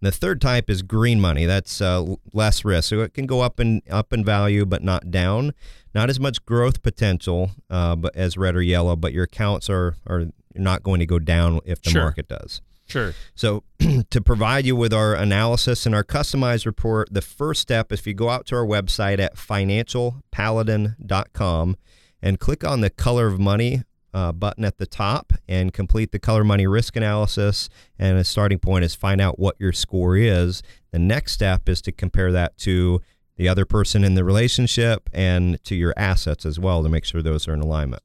And 0.00 0.08
the 0.08 0.12
third 0.12 0.40
type 0.40 0.68
is 0.68 0.82
green 0.82 1.20
money. 1.20 1.46
That's 1.46 1.80
uh, 1.80 2.16
less 2.32 2.64
risk, 2.64 2.90
so 2.90 3.00
it 3.00 3.14
can 3.14 3.26
go 3.26 3.40
up 3.40 3.58
in 3.58 3.80
up 3.90 4.12
in 4.12 4.24
value, 4.24 4.66
but 4.66 4.82
not 4.82 5.10
down. 5.10 5.54
Not 5.94 6.10
as 6.10 6.20
much 6.20 6.44
growth 6.44 6.82
potential, 6.82 7.52
uh, 7.70 7.96
but 7.96 8.14
as 8.14 8.36
red 8.36 8.56
or 8.56 8.62
yellow. 8.62 8.94
But 8.94 9.14
your 9.14 9.24
accounts 9.24 9.70
are 9.70 9.96
are 10.06 10.26
not 10.54 10.82
going 10.82 11.00
to 11.00 11.06
go 11.06 11.18
down 11.18 11.60
if 11.64 11.80
the 11.80 11.90
sure. 11.90 12.02
market 12.02 12.28
does. 12.28 12.60
Sure. 12.86 13.12
So, 13.34 13.64
to 14.10 14.20
provide 14.20 14.64
you 14.64 14.76
with 14.76 14.92
our 14.92 15.14
analysis 15.14 15.86
and 15.86 15.94
our 15.94 16.04
customized 16.04 16.66
report, 16.66 17.08
the 17.12 17.20
first 17.20 17.60
step 17.60 17.92
is 17.92 18.00
if 18.00 18.06
you 18.06 18.14
go 18.14 18.30
out 18.30 18.46
to 18.46 18.56
our 18.56 18.64
website 18.64 19.18
at 19.18 19.36
financialpaladin.com 19.36 21.76
and 22.22 22.40
click 22.40 22.64
on 22.64 22.80
the 22.80 22.88
color 22.90 23.26
of 23.26 23.38
money 23.38 23.82
uh, 24.14 24.32
button 24.32 24.64
at 24.64 24.78
the 24.78 24.86
top 24.86 25.34
and 25.46 25.74
complete 25.74 26.10
the 26.10 26.18
color 26.18 26.42
money 26.42 26.66
risk 26.66 26.96
analysis. 26.96 27.68
And 27.98 28.16
a 28.16 28.24
starting 28.24 28.58
point 28.58 28.82
is 28.84 28.94
find 28.94 29.20
out 29.20 29.38
what 29.38 29.56
your 29.58 29.74
score 29.74 30.16
is. 30.16 30.62
The 30.90 30.98
next 30.98 31.32
step 31.32 31.68
is 31.68 31.82
to 31.82 31.92
compare 31.92 32.32
that 32.32 32.56
to 32.58 33.02
the 33.36 33.46
other 33.46 33.66
person 33.66 34.04
in 34.04 34.14
the 34.14 34.24
relationship 34.24 35.10
and 35.12 35.62
to 35.64 35.74
your 35.74 35.92
assets 35.98 36.46
as 36.46 36.58
well 36.58 36.82
to 36.82 36.88
make 36.88 37.04
sure 37.04 37.20
those 37.20 37.46
are 37.46 37.52
in 37.52 37.60
alignment. 37.60 38.02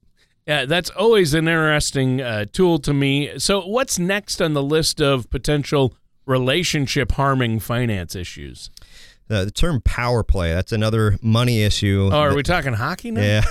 Yeah, 0.52 0.66
that's 0.66 0.90
always 0.90 1.34
an 1.34 1.48
interesting 1.48 2.20
uh, 2.20 2.44
tool 2.52 2.78
to 2.80 2.94
me. 2.94 3.40
So, 3.40 3.66
what's 3.66 3.98
next 3.98 4.42
on 4.42 4.52
the 4.52 4.62
list 4.62 5.02
of 5.02 5.30
potential 5.30 5.94
relationship 6.26 7.14
harming 7.14 7.62
finance 7.62 8.18
issues? 8.18 8.70
Uh, 9.30 9.46
the 9.46 9.52
term 9.52 9.80
power 9.80 10.24
play, 10.24 10.52
that's 10.54 10.74
another 10.74 11.18
money 11.22 11.64
issue. 11.64 12.10
Oh, 12.12 12.18
are 12.18 12.30
that, 12.32 12.36
we 12.36 12.44
talking 12.44 12.74
hockey 12.74 13.12
now? 13.12 13.22
Yeah. 13.22 13.44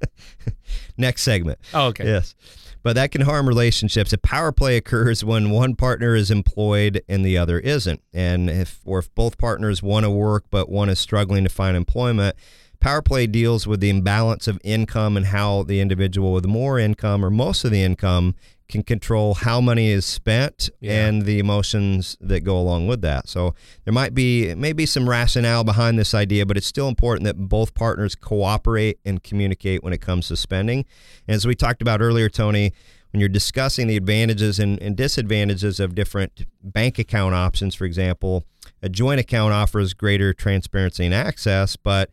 Next 0.98 1.22
segment. 1.22 1.58
Oh, 1.72 1.86
okay. 1.86 2.04
Yes. 2.04 2.34
But 2.82 2.96
that 2.96 3.12
can 3.12 3.22
harm 3.22 3.48
relationships. 3.48 4.12
A 4.12 4.18
power 4.18 4.52
play 4.52 4.76
occurs 4.76 5.24
when 5.24 5.48
one 5.48 5.74
partner 5.74 6.14
is 6.14 6.30
employed 6.30 7.02
and 7.08 7.24
the 7.24 7.38
other 7.38 7.58
isn't. 7.58 8.02
And 8.12 8.50
if 8.50 8.80
or 8.84 8.98
if 8.98 9.14
both 9.14 9.38
partners 9.38 9.82
want 9.82 10.04
to 10.04 10.10
work 10.10 10.44
but 10.50 10.68
one 10.68 10.90
is 10.90 10.98
struggling 10.98 11.44
to 11.44 11.50
find 11.50 11.78
employment, 11.78 12.36
power 12.80 13.02
play 13.02 13.26
deals 13.26 13.66
with 13.66 13.80
the 13.80 13.90
imbalance 13.90 14.48
of 14.48 14.58
income 14.64 15.16
and 15.16 15.26
how 15.26 15.62
the 15.62 15.80
individual 15.80 16.32
with 16.32 16.46
more 16.46 16.78
income 16.78 17.24
or 17.24 17.30
most 17.30 17.64
of 17.64 17.70
the 17.70 17.82
income 17.82 18.34
can 18.70 18.82
control 18.82 19.34
how 19.34 19.60
money 19.60 19.90
is 19.90 20.06
spent 20.06 20.70
yeah. 20.80 21.06
and 21.06 21.24
the 21.24 21.38
emotions 21.38 22.16
that 22.20 22.40
go 22.40 22.56
along 22.56 22.86
with 22.86 23.02
that. 23.02 23.28
So 23.28 23.54
there 23.84 23.92
might 23.92 24.14
be 24.14 24.54
maybe 24.54 24.86
some 24.86 25.08
rationale 25.08 25.64
behind 25.64 25.98
this 25.98 26.14
idea, 26.14 26.46
but 26.46 26.56
it's 26.56 26.66
still 26.66 26.88
important 26.88 27.24
that 27.24 27.36
both 27.36 27.74
partners 27.74 28.14
cooperate 28.14 28.98
and 29.04 29.22
communicate 29.22 29.82
when 29.82 29.92
it 29.92 30.00
comes 30.00 30.28
to 30.28 30.36
spending. 30.36 30.86
And 31.26 31.34
as 31.34 31.46
we 31.46 31.54
talked 31.54 31.82
about 31.82 32.00
earlier, 32.00 32.28
Tony, 32.28 32.72
when 33.12 33.20
you're 33.20 33.28
discussing 33.28 33.88
the 33.88 33.96
advantages 33.96 34.60
and, 34.60 34.80
and 34.80 34.96
disadvantages 34.96 35.80
of 35.80 35.96
different 35.96 36.46
bank 36.62 36.98
account 36.98 37.34
options, 37.34 37.74
for 37.74 37.84
example, 37.84 38.44
a 38.82 38.88
joint 38.88 39.20
account 39.20 39.52
offers 39.52 39.94
greater 39.94 40.32
transparency 40.32 41.04
and 41.04 41.14
access, 41.14 41.76
but 41.76 42.10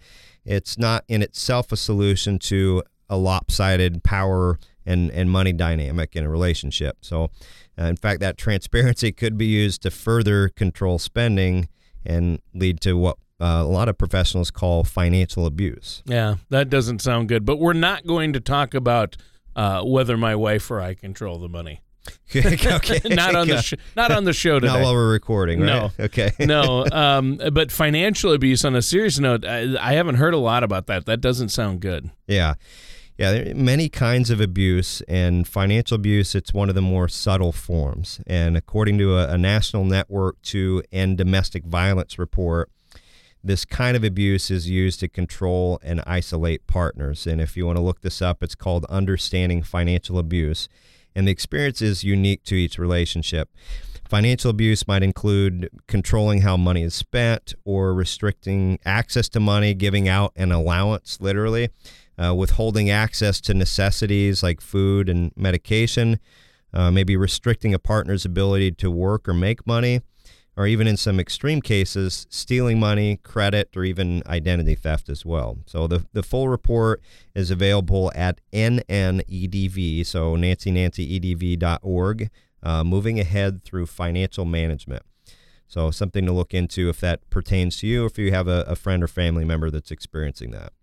it's 0.48 0.78
not 0.78 1.04
in 1.08 1.22
itself 1.22 1.72
a 1.72 1.78
solution 1.78 2.40
to 2.40 2.82
a 3.10 3.18
lopsided 3.18 4.04
power 4.04 4.58
and, 4.86 5.12
and 5.12 5.30
money 5.30 5.52
dynamic 5.52 6.16
in 6.16 6.24
a 6.24 6.30
relationship. 6.30 6.98
So, 7.02 7.30
uh, 7.78 7.84
in 7.84 7.98
fact, 7.98 8.22
that 8.22 8.38
transparency 8.38 9.12
could 9.12 9.38
be 9.38 9.46
used 9.46 9.82
to 9.84 9.92
further 9.92 10.50
control 10.50 10.98
spending 10.98 11.68
and 12.06 12.40
lead 12.54 12.80
to 12.82 12.94
what 12.94 13.18
uh, 13.40 13.62
a 13.64 13.68
lot 13.68 13.90
of 13.90 13.98
professionals 13.98 14.50
call 14.50 14.84
financial 14.84 15.46
abuse. 15.46 16.02
Yeah, 16.06 16.38
that 16.50 16.70
doesn't 16.70 17.00
sound 17.00 17.28
good. 17.28 17.46
But 17.46 17.58
we're 17.60 17.74
not 17.74 18.08
going 18.08 18.34
to 18.34 18.40
talk 18.40 18.74
about 18.74 19.18
uh, 19.56 19.84
whether 19.84 20.18
my 20.18 20.36
wife 20.36 20.72
or 20.72 20.80
I 20.80 20.94
control 20.94 21.38
the 21.38 21.50
money. 21.50 21.82
okay. 22.36 23.02
not 23.06 23.36
on 23.36 23.48
the 23.48 23.62
sh- 23.62 23.74
not 23.96 24.12
on 24.12 24.24
the 24.24 24.34
show 24.34 24.60
today. 24.60 24.74
Not 24.74 24.82
while 24.82 24.94
we're 24.94 25.12
recording, 25.12 25.62
right? 25.62 25.68
No. 25.68 25.92
Okay. 26.00 26.32
no. 26.40 26.86
Um, 26.98 27.40
but 27.54 27.72
financial 27.72 28.34
abuse 28.34 28.66
on 28.66 28.76
a 28.76 28.82
serious 28.82 29.20
note, 29.20 29.46
I, 29.46 29.76
I 29.80 29.94
haven't 29.94 30.16
heard 30.16 30.34
a 30.34 30.38
lot 30.38 30.64
about 30.64 30.88
that. 30.88 31.06
That 31.06 31.22
doesn't 31.22 31.50
sound 31.50 31.80
good. 31.80 32.10
Yeah 32.26 32.56
Yeah, 33.18 33.32
there 33.32 33.52
are 33.52 33.56
many 33.56 33.88
kinds 33.88 34.30
of 34.30 34.42
abuse, 34.42 35.02
and 35.08 35.48
financial 35.48 35.96
abuse, 35.96 36.34
it's 36.34 36.54
one 36.54 36.70
of 36.70 36.76
the 36.76 36.82
more 36.82 37.08
subtle 37.08 37.52
forms. 37.52 38.20
And 38.26 38.58
according 38.58 38.98
to 39.00 39.18
a, 39.18 39.30
a 39.34 39.38
National 39.38 39.86
Network 39.86 40.42
to 40.44 40.84
End 40.92 41.18
Domestic 41.18 41.66
Violence 41.66 42.18
report, 42.20 42.72
this 43.44 43.66
kind 43.66 43.96
of 43.96 44.04
abuse 44.04 44.52
is 44.52 44.70
used 44.70 45.00
to 45.00 45.08
control 45.08 45.80
and 45.82 46.04
isolate 46.06 46.68
partners. 46.68 47.26
And 47.26 47.42
if 47.42 47.56
you 47.56 47.66
want 47.66 47.78
to 47.78 47.84
look 47.84 48.02
this 48.02 48.22
up, 48.22 48.44
it's 48.44 48.56
called 48.56 48.86
Understanding 48.86 49.64
Financial 49.64 50.20
Abuse. 50.20 50.68
And 51.18 51.28
the 51.28 51.32
experience 51.32 51.82
is 51.82 52.04
unique 52.04 52.44
to 52.44 52.54
each 52.54 52.78
relationship. 52.78 53.50
Financial 54.08 54.52
abuse 54.52 54.88
might 54.88 55.02
include 55.02 55.68
controlling 55.88 56.42
how 56.42 56.56
money 56.58 56.84
is 56.84 56.94
spent 56.94 57.56
or 57.66 57.92
restricting 57.96 58.78
access 58.86 59.28
to 59.30 59.40
money, 59.40 59.74
giving 59.74 60.08
out 60.08 60.32
an 60.36 60.52
allowance, 60.52 61.18
literally 61.20 61.70
uh, 62.24 62.36
withholding 62.36 62.92
access 62.92 63.42
to 63.42 63.56
necessities 63.56 64.44
like 64.44 64.62
food 64.62 65.10
and 65.10 65.32
medication, 65.36 66.20
uh, 66.72 66.92
maybe 66.92 67.18
restricting 67.18 67.74
a 67.74 67.80
partner's 67.80 68.24
ability 68.24 68.72
to 68.74 68.92
work 68.92 69.28
or 69.28 69.34
make 69.34 69.66
money, 69.66 70.02
or 70.58 70.66
even 70.66 70.88
in 70.88 70.98
some 70.98 71.20
extreme 71.20 71.62
cases, 71.62 72.26
stealing 72.32 72.80
money, 72.80 73.18
credit, 73.18 73.70
or 73.78 73.84
even 73.84 74.24
identity 74.26 74.74
theft 74.74 75.08
as 75.08 75.24
well. 75.24 75.60
So 75.68 75.86
the, 75.86 76.04
the 76.14 76.24
full 76.24 76.50
report 76.50 77.00
is 77.36 77.52
available 77.52 78.12
at 78.16 78.42
NNEDV, 78.52 80.04
so 80.04 80.36
NancyNancyEDV.org, 80.36 82.30
uh, 82.64 82.84
moving 82.84 83.20
ahead 83.20 83.64
through 83.64 83.86
financial 83.86 84.46
management. 84.46 85.04
So 85.68 85.92
something 85.92 86.26
to 86.26 86.32
look 86.32 86.56
into 86.56 86.90
if 86.90 87.00
that 87.02 87.30
pertains 87.30 87.78
to 87.80 87.88
you, 87.88 88.06
if 88.06 88.18
you 88.18 88.32
have 88.32 88.48
a, 88.48 88.62
a 88.68 88.76
friend 88.76 89.04
or 89.04 89.08
family 89.08 89.46
member 89.46 89.70
that's 89.70 89.92
experiencing 89.92 90.50
that. 90.52 90.74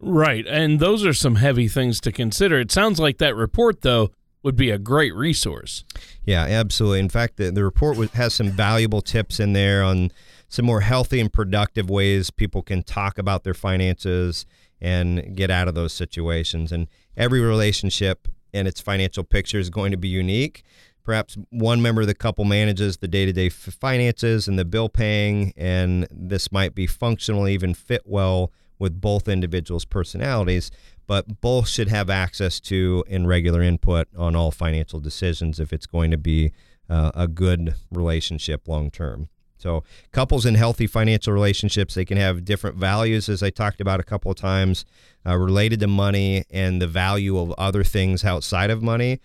Right. 0.00 0.46
And 0.46 0.78
those 0.78 1.04
are 1.04 1.14
some 1.14 1.36
heavy 1.36 1.66
things 1.66 2.00
to 2.02 2.12
consider. 2.12 2.60
It 2.60 2.70
sounds 2.70 3.00
like 3.00 3.18
that 3.18 3.34
report, 3.34 3.80
though, 3.80 4.10
would 4.42 4.56
be 4.56 4.70
a 4.70 4.78
great 4.78 5.14
resource. 5.14 5.84
Yeah, 6.24 6.42
absolutely. 6.42 7.00
In 7.00 7.08
fact, 7.08 7.36
the, 7.36 7.50
the 7.50 7.64
report 7.64 7.96
has 8.10 8.34
some 8.34 8.50
valuable 8.50 9.00
tips 9.00 9.40
in 9.40 9.52
there 9.52 9.82
on 9.82 10.12
some 10.48 10.64
more 10.64 10.80
healthy 10.80 11.20
and 11.20 11.32
productive 11.32 11.90
ways 11.90 12.30
people 12.30 12.62
can 12.62 12.82
talk 12.82 13.18
about 13.18 13.44
their 13.44 13.54
finances 13.54 14.46
and 14.80 15.36
get 15.36 15.50
out 15.50 15.68
of 15.68 15.74
those 15.74 15.92
situations. 15.92 16.72
And 16.72 16.88
every 17.16 17.40
relationship 17.40 18.28
and 18.54 18.66
its 18.66 18.80
financial 18.80 19.24
picture 19.24 19.58
is 19.58 19.70
going 19.70 19.90
to 19.90 19.96
be 19.96 20.08
unique. 20.08 20.62
Perhaps 21.04 21.36
one 21.50 21.80
member 21.82 22.02
of 22.02 22.06
the 22.06 22.14
couple 22.14 22.44
manages 22.44 22.98
the 22.98 23.08
day 23.08 23.24
to 23.26 23.32
day 23.32 23.48
finances 23.48 24.46
and 24.46 24.58
the 24.58 24.64
bill 24.64 24.88
paying, 24.88 25.52
and 25.56 26.06
this 26.10 26.52
might 26.52 26.74
be 26.74 26.86
functional, 26.86 27.48
even 27.48 27.74
fit 27.74 28.02
well 28.04 28.52
with 28.78 29.00
both 29.00 29.28
individuals' 29.28 29.84
personalities, 29.84 30.70
but 31.06 31.40
both 31.40 31.68
should 31.68 31.88
have 31.88 32.10
access 32.10 32.60
to 32.60 33.04
and 33.08 33.26
regular 33.26 33.62
input 33.62 34.08
on 34.16 34.36
all 34.36 34.50
financial 34.50 35.00
decisions 35.00 35.58
if 35.58 35.72
it's 35.72 35.86
going 35.86 36.10
to 36.10 36.18
be 36.18 36.52
uh, 36.88 37.10
a 37.14 37.26
good 37.28 37.74
relationship 37.90 38.68
long 38.68 38.90
term. 38.90 39.28
So, 39.58 39.82
couples 40.12 40.46
in 40.46 40.54
healthy 40.54 40.86
financial 40.86 41.32
relationships, 41.32 41.94
they 41.94 42.04
can 42.04 42.16
have 42.16 42.44
different 42.44 42.76
values, 42.76 43.28
as 43.28 43.42
I 43.42 43.50
talked 43.50 43.80
about 43.80 43.98
a 43.98 44.04
couple 44.04 44.30
of 44.30 44.36
times, 44.36 44.84
uh, 45.26 45.36
related 45.36 45.80
to 45.80 45.88
money 45.88 46.44
and 46.50 46.80
the 46.80 46.86
value 46.86 47.36
of 47.38 47.52
other 47.58 47.82
things 47.82 48.24
outside 48.24 48.70
of 48.70 48.82
money. 48.82 49.20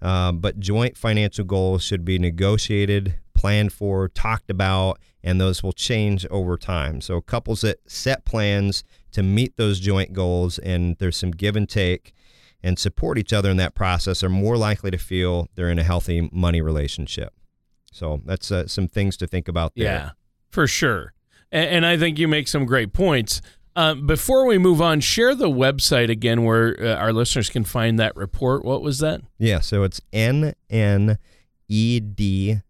Uh, 0.00 0.32
but 0.32 0.58
joint 0.58 0.96
financial 0.96 1.44
goals 1.44 1.82
should 1.82 2.04
be 2.04 2.18
negotiated, 2.18 3.16
planned 3.36 3.72
for, 3.72 4.08
talked 4.08 4.50
about, 4.50 4.98
and 5.22 5.40
those 5.40 5.62
will 5.62 5.72
change 5.72 6.26
over 6.30 6.56
time. 6.56 7.00
So, 7.00 7.20
couples 7.20 7.60
that 7.60 7.78
set 7.88 8.24
plans 8.24 8.82
to 9.12 9.22
meet 9.22 9.56
those 9.56 9.78
joint 9.78 10.12
goals 10.12 10.58
and 10.58 10.96
there's 10.98 11.16
some 11.16 11.30
give 11.30 11.54
and 11.54 11.68
take 11.68 12.12
and 12.62 12.78
support 12.78 13.18
each 13.18 13.32
other 13.32 13.50
in 13.50 13.56
that 13.58 13.74
process 13.74 14.24
are 14.24 14.28
more 14.28 14.56
likely 14.56 14.90
to 14.90 14.98
feel 14.98 15.48
they're 15.54 15.70
in 15.70 15.78
a 15.78 15.84
healthy 15.84 16.28
money 16.32 16.60
relationship. 16.60 17.32
So, 17.92 18.20
that's 18.24 18.50
uh, 18.50 18.66
some 18.66 18.88
things 18.88 19.16
to 19.18 19.26
think 19.26 19.46
about 19.46 19.74
there. 19.76 19.84
Yeah, 19.84 20.10
for 20.50 20.66
sure. 20.66 21.12
And, 21.52 21.70
and 21.70 21.86
I 21.86 21.96
think 21.96 22.18
you 22.18 22.26
make 22.26 22.48
some 22.48 22.64
great 22.64 22.92
points. 22.92 23.42
Uh, 23.76 23.94
before 23.94 24.46
we 24.46 24.56
move 24.56 24.80
on, 24.80 25.00
share 25.00 25.34
the 25.34 25.50
website 25.50 26.08
again 26.08 26.44
where 26.44 26.74
uh, 26.80 26.94
our 26.94 27.12
listeners 27.12 27.50
can 27.50 27.62
find 27.62 27.98
that 27.98 28.16
report. 28.16 28.64
What 28.64 28.80
was 28.80 29.00
that? 29.00 29.20
Yeah, 29.38 29.60
so 29.60 29.82
it's 29.82 30.00
nnedv.org 31.70 32.62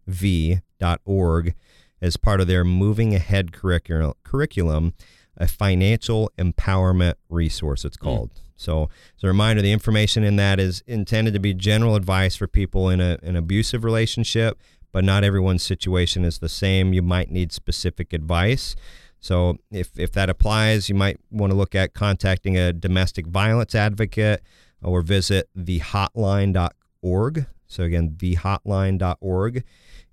as 2.01 2.17
part 2.17 2.41
of 2.41 2.47
their 2.47 2.63
Moving 2.63 3.15
Ahead 3.15 3.51
curriculum, 3.51 4.93
a 5.35 5.47
financial 5.47 6.31
empowerment 6.37 7.15
resource, 7.29 7.85
it's 7.85 7.97
called. 7.97 8.31
Mm. 8.31 8.39
So, 8.55 8.89
as 9.17 9.23
a 9.23 9.27
reminder, 9.27 9.61
the 9.61 9.71
information 9.71 10.23
in 10.23 10.35
that 10.37 10.59
is 10.59 10.83
intended 10.87 11.33
to 11.35 11.39
be 11.39 11.53
general 11.53 11.95
advice 11.95 12.35
for 12.35 12.47
people 12.47 12.89
in 12.89 12.99
a, 12.99 13.17
an 13.21 13.35
abusive 13.35 13.83
relationship, 13.83 14.59
but 14.91 15.03
not 15.03 15.23
everyone's 15.23 15.63
situation 15.63 16.25
is 16.25 16.39
the 16.39 16.49
same. 16.49 16.91
You 16.93 17.03
might 17.03 17.29
need 17.29 17.51
specific 17.51 18.13
advice. 18.13 18.75
So, 19.19 19.57
if, 19.71 19.97
if 19.99 20.11
that 20.13 20.29
applies, 20.29 20.89
you 20.89 20.95
might 20.95 21.19
want 21.29 21.51
to 21.51 21.57
look 21.57 21.75
at 21.75 21.93
contacting 21.93 22.57
a 22.57 22.73
domestic 22.73 23.27
violence 23.27 23.75
advocate 23.75 24.41
or 24.81 25.01
visit 25.01 25.49
thehotline.org. 25.55 27.45
So, 27.67 27.83
again, 27.83 28.15
thehotline.org. 28.17 29.63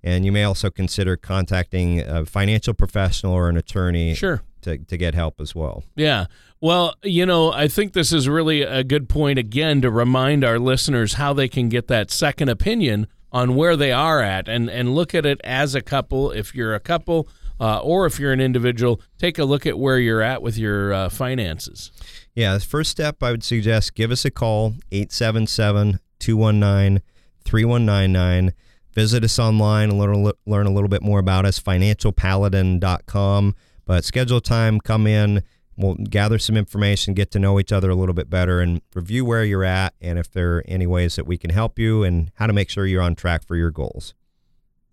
And 0.03 0.23
you 0.23 0.31
may 0.31 0.43
also 0.43 0.69
consider 0.69 1.17
contacting 1.17 1.99
a 1.99 2.25
financial 2.25 2.75
professional 2.75 3.33
or 3.33 3.49
an 3.49 3.57
attorney 3.57 4.13
sure. 4.13 4.43
to, 4.61 4.77
to 4.77 4.97
get 4.97 5.15
help 5.15 5.41
as 5.41 5.55
well. 5.55 5.83
Yeah. 5.95 6.25
Well, 6.61 6.93
you 7.03 7.25
know, 7.25 7.51
I 7.51 7.67
think 7.67 7.93
this 7.93 8.13
is 8.13 8.29
really 8.29 8.61
a 8.61 8.83
good 8.83 9.09
point 9.09 9.39
again 9.39 9.81
to 9.81 9.89
remind 9.89 10.43
our 10.43 10.59
listeners 10.59 11.13
how 11.13 11.33
they 11.33 11.47
can 11.47 11.69
get 11.69 11.87
that 11.87 12.11
second 12.11 12.49
opinion 12.49 13.07
on 13.31 13.55
where 13.55 13.75
they 13.75 13.91
are 13.91 14.21
at 14.21 14.47
and, 14.47 14.69
and 14.69 14.93
look 14.93 15.15
at 15.15 15.25
it 15.25 15.41
as 15.43 15.73
a 15.73 15.81
couple. 15.81 16.31
If 16.31 16.53
you're 16.53 16.75
a 16.75 16.79
couple 16.79 17.27
uh, 17.59 17.79
or 17.79 18.05
if 18.05 18.19
you're 18.19 18.31
an 18.31 18.39
individual, 18.39 19.01
take 19.17 19.39
a 19.39 19.43
look 19.43 19.65
at 19.65 19.79
where 19.79 19.97
you're 19.97 20.21
at 20.21 20.41
with 20.41 20.57
your 20.57 20.93
uh, 20.93 21.09
finances. 21.09 21.91
Yeah, 22.35 22.53
the 22.53 22.59
first 22.59 22.91
step 22.91 23.23
I 23.23 23.31
would 23.31 23.43
suggest 23.43 23.95
give 23.95 24.11
us 24.11 24.23
a 24.23 24.31
call, 24.31 24.75
877 24.91 25.99
219 26.19 27.01
3199 27.45 28.53
Visit 28.95 29.25
us 29.25 29.37
online 29.37 29.89
and 29.89 29.99
learn, 29.99 30.31
learn 30.45 30.67
a 30.67 30.71
little 30.71 30.87
bit 30.87 31.01
more 31.01 31.19
about 31.19 31.45
us, 31.45 31.59
financialpaladin.com. 31.59 33.55
But 33.83 34.05
schedule 34.05 34.39
time, 34.39 34.79
come 34.79 35.05
in, 35.05 35.43
we'll 35.75 35.95
gather 35.95 36.39
some 36.39 36.55
information, 36.55 37.13
get 37.13 37.29
to 37.31 37.39
know 37.39 37.59
each 37.59 37.73
other 37.73 37.89
a 37.89 37.95
little 37.95 38.15
bit 38.15 38.29
better, 38.29 38.61
and 38.61 38.81
review 38.93 39.25
where 39.25 39.43
you're 39.43 39.65
at 39.65 39.93
and 39.99 40.17
if 40.17 40.31
there 40.31 40.57
are 40.57 40.63
any 40.65 40.87
ways 40.87 41.17
that 41.17 41.27
we 41.27 41.37
can 41.37 41.49
help 41.49 41.77
you 41.77 42.03
and 42.03 42.31
how 42.35 42.47
to 42.47 42.53
make 42.53 42.69
sure 42.69 42.85
you're 42.85 43.01
on 43.01 43.15
track 43.15 43.45
for 43.45 43.57
your 43.57 43.69
goals. 43.69 44.13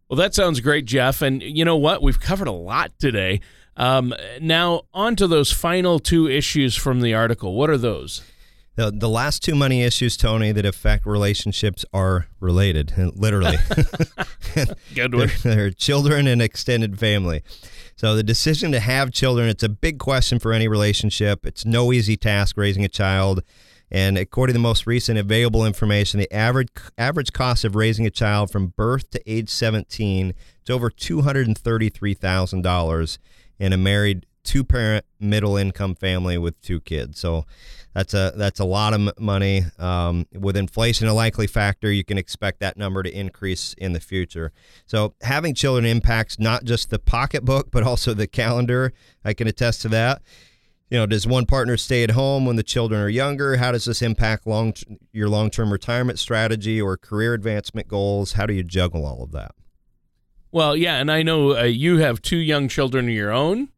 Well, 0.09 0.17
that 0.17 0.35
sounds 0.35 0.59
great, 0.59 0.85
Jeff. 0.85 1.23
And 1.23 1.41
you 1.41 1.65
know 1.65 1.77
what? 1.77 2.03
We've 2.03 2.21
covered 2.21 2.49
a 2.49 2.53
lot 2.53 2.91
today. 2.99 3.41
Um, 3.77 4.13
now, 4.41 4.83
on 4.93 5.15
to 5.17 5.29
those 5.29 5.53
final 5.53 6.01
two 6.01 6.29
issues 6.29 6.75
from 6.75 7.03
the 7.03 7.15
article. 7.15 7.55
What 7.55 7.71
are 7.71 7.79
those? 7.79 8.21
The, 8.75 8.91
the 8.91 9.09
last 9.09 9.43
two 9.43 9.55
money 9.55 9.83
issues, 9.83 10.17
Tony, 10.17 10.51
that 10.53 10.65
affect 10.65 11.05
relationships 11.05 11.85
are 11.93 12.29
related, 12.41 12.95
literally. 13.15 13.59
Good 14.95 15.15
one. 15.15 15.29
they're, 15.29 15.29
they're 15.55 15.71
children 15.71 16.27
and 16.27 16.41
extended 16.41 16.99
family. 16.99 17.43
So 17.97 18.17
the 18.17 18.23
decision 18.23 18.73
to 18.73 18.81
have 18.81 19.13
children, 19.13 19.49
it's 19.49 19.63
a 19.63 19.69
big 19.69 19.99
question 19.99 20.39
for 20.39 20.55
any 20.55 20.69
relationship. 20.69 21.45
It's 21.45 21.67
no 21.67 21.93
easy 21.93 22.17
task 22.17 22.57
raising 22.57 22.83
a 22.85 22.89
child. 22.89 23.43
And 23.91 24.17
according 24.17 24.55
to 24.55 24.59
the 24.59 24.63
most 24.63 24.87
recent 24.87 25.19
available 25.19 25.67
information, 25.67 26.19
the 26.19 26.33
average 26.33 26.71
average 26.97 27.35
cost 27.35 27.67
of 27.67 27.77
raising 27.77 28.07
a 28.07 28.11
child 28.11 28.51
from 28.51 28.69
birth 28.69 29.11
to 29.11 29.21
age 29.31 29.51
17 29.51 30.31
is 30.31 30.35
over 30.71 30.89
$233,000 30.89 33.19
in 33.59 33.75
a 33.75 33.77
married 33.77 34.25
two 34.45 34.65
parent 34.65 35.05
middle 35.21 35.59
income 35.59 35.95
family 35.95 36.39
with 36.39 36.59
two 36.63 36.81
kids. 36.81 37.21
So 37.21 37.45
that's 37.95 38.15
a 38.15 38.33
that's 38.37 38.61
a 38.61 38.65
lot 38.65 38.95
of 38.95 39.19
money. 39.19 39.65
Um, 39.79 40.27
with 40.33 40.57
inflation 40.57 41.09
a 41.09 41.15
likely 41.15 41.47
factor, 41.47 41.93
you 41.93 42.05
can 42.05 42.19
expect 42.19 42.61
that 42.61 42.77
number 42.77 43.03
to 43.03 43.11
increase 43.11 43.75
in 43.79 43.93
the 43.93 44.01
future. 44.01 44.53
So 44.87 45.15
having 45.23 45.55
children 45.55 45.85
impacts 45.85 46.39
not 46.39 46.65
just 46.65 46.91
the 46.91 46.99
pocketbook, 46.99 47.71
but 47.71 47.83
also 47.83 48.15
the 48.15 48.27
calendar. 48.27 48.93
I 49.25 49.35
can 49.35 49.47
attest 49.47 49.83
to 49.83 49.89
that. 49.91 50.23
You 50.91 50.99
know, 50.99 51.07
does 51.07 51.27
one 51.27 51.47
partner 51.47 51.79
stay 51.79 52.03
at 52.03 52.11
home 52.11 52.45
when 52.45 52.57
the 52.57 52.63
children 52.63 53.01
are 53.01 53.09
younger? 53.09 53.57
How 53.57 53.73
does 53.73 53.87
this 53.87 54.03
impact 54.03 54.47
long 54.47 54.75
your 55.13 55.29
long 55.29 55.51
term 55.51 55.73
retirement 55.73 56.19
strategy 56.19 56.81
or 56.81 56.97
career 56.97 57.35
advancement 57.35 57.89
goals? 57.89 58.33
How 58.33 58.47
do 58.47 58.55
you 58.55 58.63
juggle 58.63 59.07
all 59.07 59.23
of 59.23 59.33
that? 59.33 59.53
Well, 60.51 60.77
yeah, 60.77 60.97
and 60.97 61.11
I 61.11 61.23
know 61.23 61.57
uh, 61.57 61.63
you 61.63 61.99
have 61.99 62.21
two 62.21 62.37
young 62.37 62.69
children 62.69 63.07
of 63.07 63.15
your 63.15 63.33
own 63.33 63.71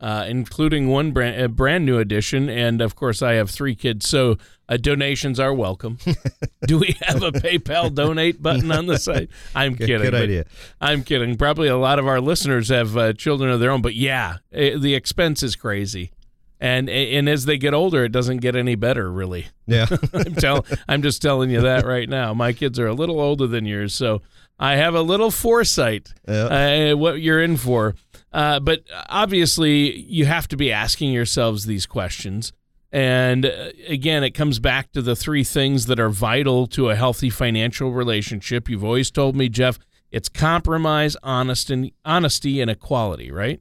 uh, 0.00 0.24
including 0.28 0.88
one 0.88 1.12
brand, 1.12 1.40
a 1.40 1.48
brand 1.48 1.84
new 1.84 1.98
edition. 1.98 2.48
And 2.48 2.80
of 2.80 2.94
course, 2.94 3.22
I 3.22 3.32
have 3.34 3.50
three 3.50 3.74
kids, 3.74 4.08
so 4.08 4.36
uh, 4.68 4.76
donations 4.76 5.40
are 5.40 5.52
welcome. 5.52 5.98
Do 6.66 6.78
we 6.78 6.96
have 7.02 7.22
a 7.22 7.32
PayPal 7.32 7.94
donate 7.94 8.40
button 8.42 8.70
on 8.70 8.86
the 8.86 8.98
site? 8.98 9.30
I'm 9.54 9.74
good, 9.74 9.86
kidding. 9.86 10.02
Good 10.10 10.14
idea. 10.14 10.44
I'm 10.80 11.02
kidding. 11.02 11.36
Probably 11.36 11.68
a 11.68 11.76
lot 11.76 11.98
of 11.98 12.06
our 12.06 12.20
listeners 12.20 12.68
have 12.68 12.96
uh, 12.96 13.12
children 13.12 13.50
of 13.50 13.60
their 13.60 13.70
own, 13.70 13.82
but 13.82 13.94
yeah, 13.94 14.36
it, 14.50 14.74
eh, 14.74 14.78
the 14.78 14.94
expense 14.94 15.42
is 15.42 15.56
crazy. 15.56 16.12
And 16.60 16.90
and 16.90 17.28
as 17.28 17.44
they 17.44 17.56
get 17.56 17.72
older, 17.72 18.04
it 18.04 18.10
doesn't 18.10 18.38
get 18.38 18.56
any 18.56 18.74
better, 18.74 19.12
really. 19.12 19.46
Yeah. 19.68 19.86
I'm 20.12 20.34
tell 20.34 20.66
I'm 20.88 21.02
just 21.02 21.22
telling 21.22 21.50
you 21.50 21.60
that 21.60 21.86
right 21.86 22.08
now. 22.08 22.34
My 22.34 22.52
kids 22.52 22.80
are 22.80 22.88
a 22.88 22.94
little 22.94 23.20
older 23.20 23.46
than 23.46 23.64
yours, 23.64 23.94
so 23.94 24.22
I 24.58 24.74
have 24.74 24.96
a 24.96 25.02
little 25.02 25.30
foresight 25.30 26.12
Yeah. 26.26 26.90
uh, 26.92 26.96
what 26.96 27.20
you're 27.20 27.40
in 27.40 27.56
for. 27.58 27.94
Uh, 28.32 28.60
but 28.60 28.80
obviously, 29.08 29.98
you 30.00 30.26
have 30.26 30.48
to 30.48 30.56
be 30.56 30.70
asking 30.70 31.12
yourselves 31.12 31.66
these 31.66 31.86
questions. 31.86 32.52
And 32.90 33.44
uh, 33.46 33.70
again, 33.86 34.24
it 34.24 34.30
comes 34.30 34.58
back 34.58 34.92
to 34.92 35.02
the 35.02 35.16
three 35.16 35.44
things 35.44 35.86
that 35.86 36.00
are 36.00 36.08
vital 36.08 36.66
to 36.68 36.90
a 36.90 36.94
healthy 36.94 37.30
financial 37.30 37.92
relationship. 37.92 38.68
You've 38.68 38.84
always 38.84 39.10
told 39.10 39.36
me, 39.36 39.48
Jeff, 39.48 39.78
it's 40.10 40.28
compromise, 40.28 41.16
honest 41.22 41.70
and 41.70 41.90
honesty, 42.04 42.60
and 42.60 42.70
equality, 42.70 43.30
right? 43.30 43.60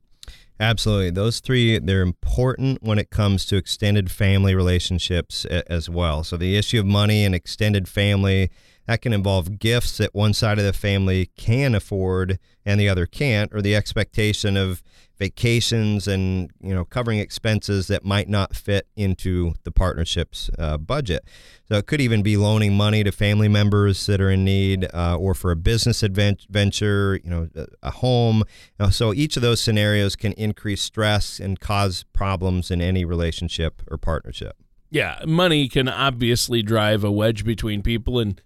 Absolutely. 0.59 1.11
Those 1.11 1.39
three, 1.39 1.77
they're 1.77 2.01
important 2.01 2.81
when 2.81 2.97
it 2.97 3.09
comes 3.09 3.45
to 3.45 3.57
extended 3.57 4.09
family 4.09 4.55
relationships 4.55 5.45
as 5.45 5.89
well. 5.89 6.23
So 6.23 6.35
the 6.35 6.55
issue 6.57 6.79
of 6.79 6.85
money 6.85 7.23
and 7.25 7.35
extended 7.35 7.87
family, 7.87 8.49
that 8.87 9.01
can 9.01 9.13
involve 9.13 9.59
gifts 9.59 9.97
that 9.97 10.15
one 10.15 10.33
side 10.33 10.57
of 10.57 10.65
the 10.65 10.73
family 10.73 11.29
can 11.37 11.75
afford 11.75 12.39
and 12.65 12.79
the 12.79 12.89
other 12.89 13.05
can't, 13.05 13.53
or 13.53 13.61
the 13.61 13.75
expectation 13.75 14.57
of 14.57 14.81
vacations 15.17 16.07
and, 16.07 16.51
you 16.61 16.73
know, 16.73 16.85
covering 16.85 17.17
expenses 17.17 17.87
that 17.87 18.05
might 18.05 18.29
not 18.29 18.55
fit 18.55 18.87
into 18.95 19.53
the 19.63 19.71
partnership's 19.71 20.49
uh, 20.59 20.77
budget. 20.77 21.23
So 21.67 21.75
it 21.75 21.87
could 21.87 22.01
even 22.01 22.21
be 22.21 22.37
loaning 22.37 22.77
money 22.77 23.03
to 23.03 23.11
family 23.11 23.47
members 23.47 24.05
that 24.05 24.21
are 24.21 24.29
in 24.29 24.45
need, 24.45 24.87
uh, 24.93 25.17
or 25.17 25.33
for 25.33 25.51
a 25.51 25.55
business 25.55 26.03
advent- 26.03 26.45
venture, 26.49 27.19
you 27.23 27.29
know, 27.29 27.49
a- 27.81 27.91
home. 27.91 28.43
So 28.91 29.13
each 29.13 29.37
of 29.37 29.41
those 29.41 29.59
scenarios 29.59 30.15
can 30.15 30.33
increase 30.33 30.81
stress 30.81 31.39
and 31.39 31.59
cause 31.59 32.05
problems 32.13 32.69
in 32.69 32.81
any 32.81 33.03
relationship 33.03 33.81
or 33.89 33.97
partnership. 33.97 34.55
Yeah, 34.91 35.19
money 35.25 35.67
can 35.67 35.89
obviously 35.89 36.61
drive 36.61 37.03
a 37.03 37.11
wedge 37.11 37.43
between 37.43 37.81
people. 37.81 38.19
And 38.19 38.41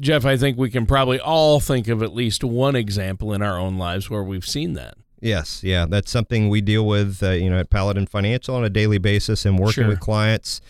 Jeff, 0.00 0.24
I 0.24 0.36
think 0.36 0.58
we 0.58 0.70
can 0.70 0.84
probably 0.86 1.20
all 1.20 1.60
think 1.60 1.86
of 1.88 2.02
at 2.02 2.14
least 2.14 2.42
one 2.42 2.74
example 2.74 3.32
in 3.32 3.42
our 3.42 3.58
own 3.58 3.78
lives 3.78 4.10
where 4.10 4.22
we've 4.22 4.46
seen 4.46 4.72
that. 4.74 4.94
Yes, 5.20 5.62
yeah, 5.64 5.86
that's 5.88 6.10
something 6.10 6.48
we 6.48 6.60
deal 6.60 6.86
with, 6.86 7.22
uh, 7.22 7.30
you 7.30 7.48
know, 7.48 7.58
at 7.58 7.70
Paladin 7.70 8.06
Financial 8.06 8.54
on 8.54 8.64
a 8.64 8.70
daily 8.70 8.98
basis 8.98 9.46
and 9.46 9.58
working 9.58 9.84
Sure. 9.84 9.88
with 9.88 10.00
clients. 10.00 10.60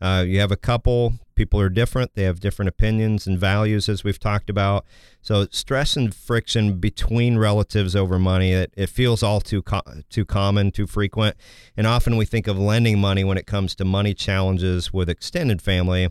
Uh, 0.00 0.24
you 0.26 0.40
have 0.40 0.50
a 0.50 0.56
couple, 0.56 1.14
people 1.34 1.60
are 1.60 1.68
different. 1.68 2.14
They 2.14 2.24
have 2.24 2.40
different 2.40 2.68
opinions 2.68 3.26
and 3.26 3.38
values, 3.38 3.88
as 3.88 4.04
we've 4.04 4.18
talked 4.18 4.50
about. 4.50 4.84
So 5.22 5.46
stress 5.50 5.96
and 5.96 6.14
friction 6.14 6.78
between 6.78 7.38
relatives 7.38 7.96
over 7.96 8.18
money, 8.18 8.52
it, 8.52 8.72
it 8.76 8.88
feels 8.88 9.22
all 9.22 9.40
too 9.40 9.62
co- 9.62 9.82
too 10.08 10.24
common, 10.24 10.70
too 10.70 10.86
frequent. 10.86 11.36
And 11.76 11.86
often 11.86 12.16
we 12.16 12.24
think 12.24 12.46
of 12.46 12.58
lending 12.58 12.98
money 12.98 13.24
when 13.24 13.38
it 13.38 13.46
comes 13.46 13.74
to 13.76 13.84
money 13.84 14.14
challenges 14.14 14.92
with 14.92 15.08
extended 15.08 15.62
family. 15.62 16.10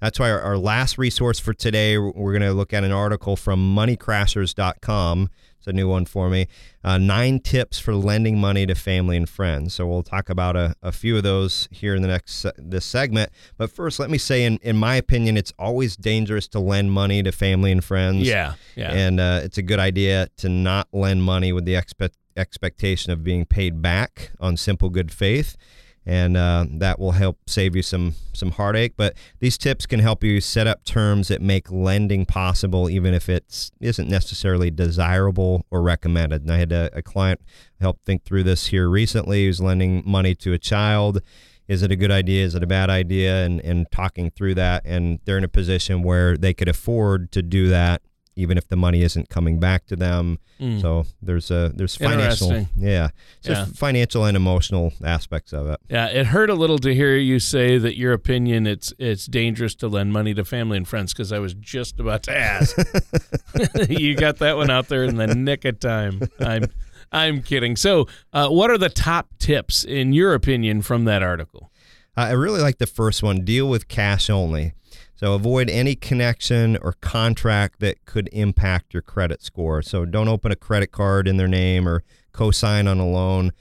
That's 0.00 0.18
why 0.18 0.30
our, 0.30 0.40
our 0.40 0.58
last 0.58 0.96
resource 0.96 1.38
for 1.38 1.52
today, 1.52 1.98
we're 1.98 2.32
going 2.32 2.40
to 2.40 2.52
look 2.52 2.72
at 2.72 2.84
an 2.84 2.92
article 2.92 3.36
from 3.36 3.76
moneycrashers.com. 3.76 5.28
It's 5.60 5.66
a 5.66 5.74
new 5.74 5.88
one 5.88 6.06
for 6.06 6.30
me. 6.30 6.48
Uh, 6.82 6.96
nine 6.96 7.38
tips 7.38 7.78
for 7.78 7.94
lending 7.94 8.38
money 8.38 8.64
to 8.64 8.74
family 8.74 9.18
and 9.18 9.28
friends. 9.28 9.74
So 9.74 9.86
we'll 9.86 10.02
talk 10.02 10.30
about 10.30 10.56
a, 10.56 10.74
a 10.82 10.90
few 10.90 11.18
of 11.18 11.22
those 11.22 11.68
here 11.70 11.94
in 11.94 12.00
the 12.00 12.08
next 12.08 12.46
this 12.56 12.86
segment. 12.86 13.30
But 13.58 13.70
first, 13.70 14.00
let 14.00 14.08
me 14.08 14.16
say, 14.16 14.44
in, 14.44 14.58
in 14.62 14.78
my 14.78 14.94
opinion, 14.94 15.36
it's 15.36 15.52
always 15.58 15.98
dangerous 15.98 16.48
to 16.48 16.60
lend 16.60 16.92
money 16.92 17.22
to 17.22 17.30
family 17.30 17.72
and 17.72 17.84
friends. 17.84 18.26
Yeah, 18.26 18.54
yeah. 18.74 18.90
And 18.90 19.20
uh, 19.20 19.42
it's 19.44 19.58
a 19.58 19.62
good 19.62 19.78
idea 19.78 20.28
to 20.38 20.48
not 20.48 20.88
lend 20.94 21.24
money 21.24 21.52
with 21.52 21.66
the 21.66 21.74
expect, 21.74 22.16
expectation 22.38 23.12
of 23.12 23.22
being 23.22 23.44
paid 23.44 23.82
back 23.82 24.30
on 24.40 24.56
simple 24.56 24.88
good 24.88 25.12
faith. 25.12 25.58
And 26.06 26.36
uh, 26.36 26.64
that 26.78 26.98
will 26.98 27.12
help 27.12 27.38
save 27.46 27.76
you 27.76 27.82
some 27.82 28.14
some 28.32 28.52
heartache. 28.52 28.94
But 28.96 29.16
these 29.38 29.58
tips 29.58 29.86
can 29.86 30.00
help 30.00 30.24
you 30.24 30.40
set 30.40 30.66
up 30.66 30.84
terms 30.84 31.28
that 31.28 31.42
make 31.42 31.70
lending 31.70 32.24
possible, 32.24 32.88
even 32.88 33.12
if 33.12 33.28
it 33.28 33.70
isn't 33.80 34.08
necessarily 34.08 34.70
desirable 34.70 35.66
or 35.70 35.82
recommended. 35.82 36.42
And 36.42 36.50
I 36.50 36.56
had 36.56 36.72
a, 36.72 36.90
a 36.94 37.02
client 37.02 37.40
help 37.80 38.00
think 38.06 38.24
through 38.24 38.44
this 38.44 38.68
here 38.68 38.88
recently. 38.88 39.44
Who's 39.44 39.60
lending 39.60 40.02
money 40.06 40.34
to 40.36 40.52
a 40.52 40.58
child. 40.58 41.20
Is 41.68 41.82
it 41.82 41.92
a 41.92 41.96
good 41.96 42.10
idea? 42.10 42.44
Is 42.44 42.54
it 42.56 42.62
a 42.64 42.66
bad 42.66 42.90
idea? 42.90 43.44
And 43.44 43.60
and 43.60 43.86
talking 43.92 44.30
through 44.30 44.54
that, 44.54 44.82
and 44.84 45.20
they're 45.24 45.38
in 45.38 45.44
a 45.44 45.48
position 45.48 46.02
where 46.02 46.36
they 46.36 46.54
could 46.54 46.68
afford 46.68 47.30
to 47.32 47.42
do 47.42 47.68
that 47.68 48.02
even 48.36 48.56
if 48.56 48.68
the 48.68 48.76
money 48.76 49.02
isn't 49.02 49.28
coming 49.28 49.58
back 49.58 49.86
to 49.86 49.96
them. 49.96 50.38
Mm. 50.60 50.80
So 50.80 51.04
there's 51.20 51.50
a 51.50 51.72
there's 51.74 51.96
financial 51.96 52.66
yeah, 52.76 53.08
so 53.40 53.52
Yeah. 53.52 53.64
financial 53.66 54.24
and 54.24 54.36
emotional 54.36 54.92
aspects 55.04 55.52
of 55.52 55.68
it. 55.68 55.80
Yeah, 55.88 56.06
it 56.06 56.26
hurt 56.26 56.50
a 56.50 56.54
little 56.54 56.78
to 56.78 56.94
hear 56.94 57.16
you 57.16 57.38
say 57.38 57.78
that 57.78 57.96
your 57.96 58.12
opinion 58.12 58.66
it's 58.66 58.92
it's 58.98 59.26
dangerous 59.26 59.74
to 59.76 59.88
lend 59.88 60.12
money 60.12 60.34
to 60.34 60.44
family 60.44 60.76
and 60.76 60.86
friends 60.86 61.12
because 61.12 61.32
I 61.32 61.38
was 61.38 61.54
just 61.54 61.98
about 61.98 62.22
to 62.24 62.36
ask. 62.36 62.76
you 63.88 64.14
got 64.14 64.38
that 64.38 64.56
one 64.56 64.70
out 64.70 64.88
there 64.88 65.04
in 65.04 65.16
the 65.16 65.34
nick 65.34 65.64
of 65.64 65.80
time. 65.80 66.20
I'm 66.40 66.64
I'm 67.12 67.42
kidding. 67.42 67.76
So, 67.76 68.06
uh, 68.32 68.48
what 68.48 68.70
are 68.70 68.78
the 68.78 68.88
top 68.88 69.28
tips 69.38 69.84
in 69.84 70.12
your 70.12 70.34
opinion 70.34 70.82
from 70.82 71.04
that 71.06 71.22
article? 71.22 71.70
Uh, 72.16 72.22
I 72.22 72.30
really 72.32 72.60
like 72.60 72.78
the 72.78 72.86
first 72.86 73.22
one. 73.22 73.44
Deal 73.44 73.68
with 73.68 73.88
cash 73.88 74.30
only. 74.30 74.74
So 75.20 75.34
avoid 75.34 75.68
any 75.68 75.96
connection 75.96 76.78
or 76.80 76.94
contract 77.02 77.80
that 77.80 78.06
could 78.06 78.30
impact 78.32 78.94
your 78.94 79.02
credit 79.02 79.42
score. 79.42 79.82
So 79.82 80.06
don't 80.06 80.28
open 80.28 80.50
a 80.50 80.56
credit 80.56 80.92
card 80.92 81.28
in 81.28 81.36
their 81.36 81.46
name 81.46 81.86
or 81.86 82.02
co-sign 82.32 82.88
on 82.88 82.98
a 83.00 83.06
loan. 83.06 83.52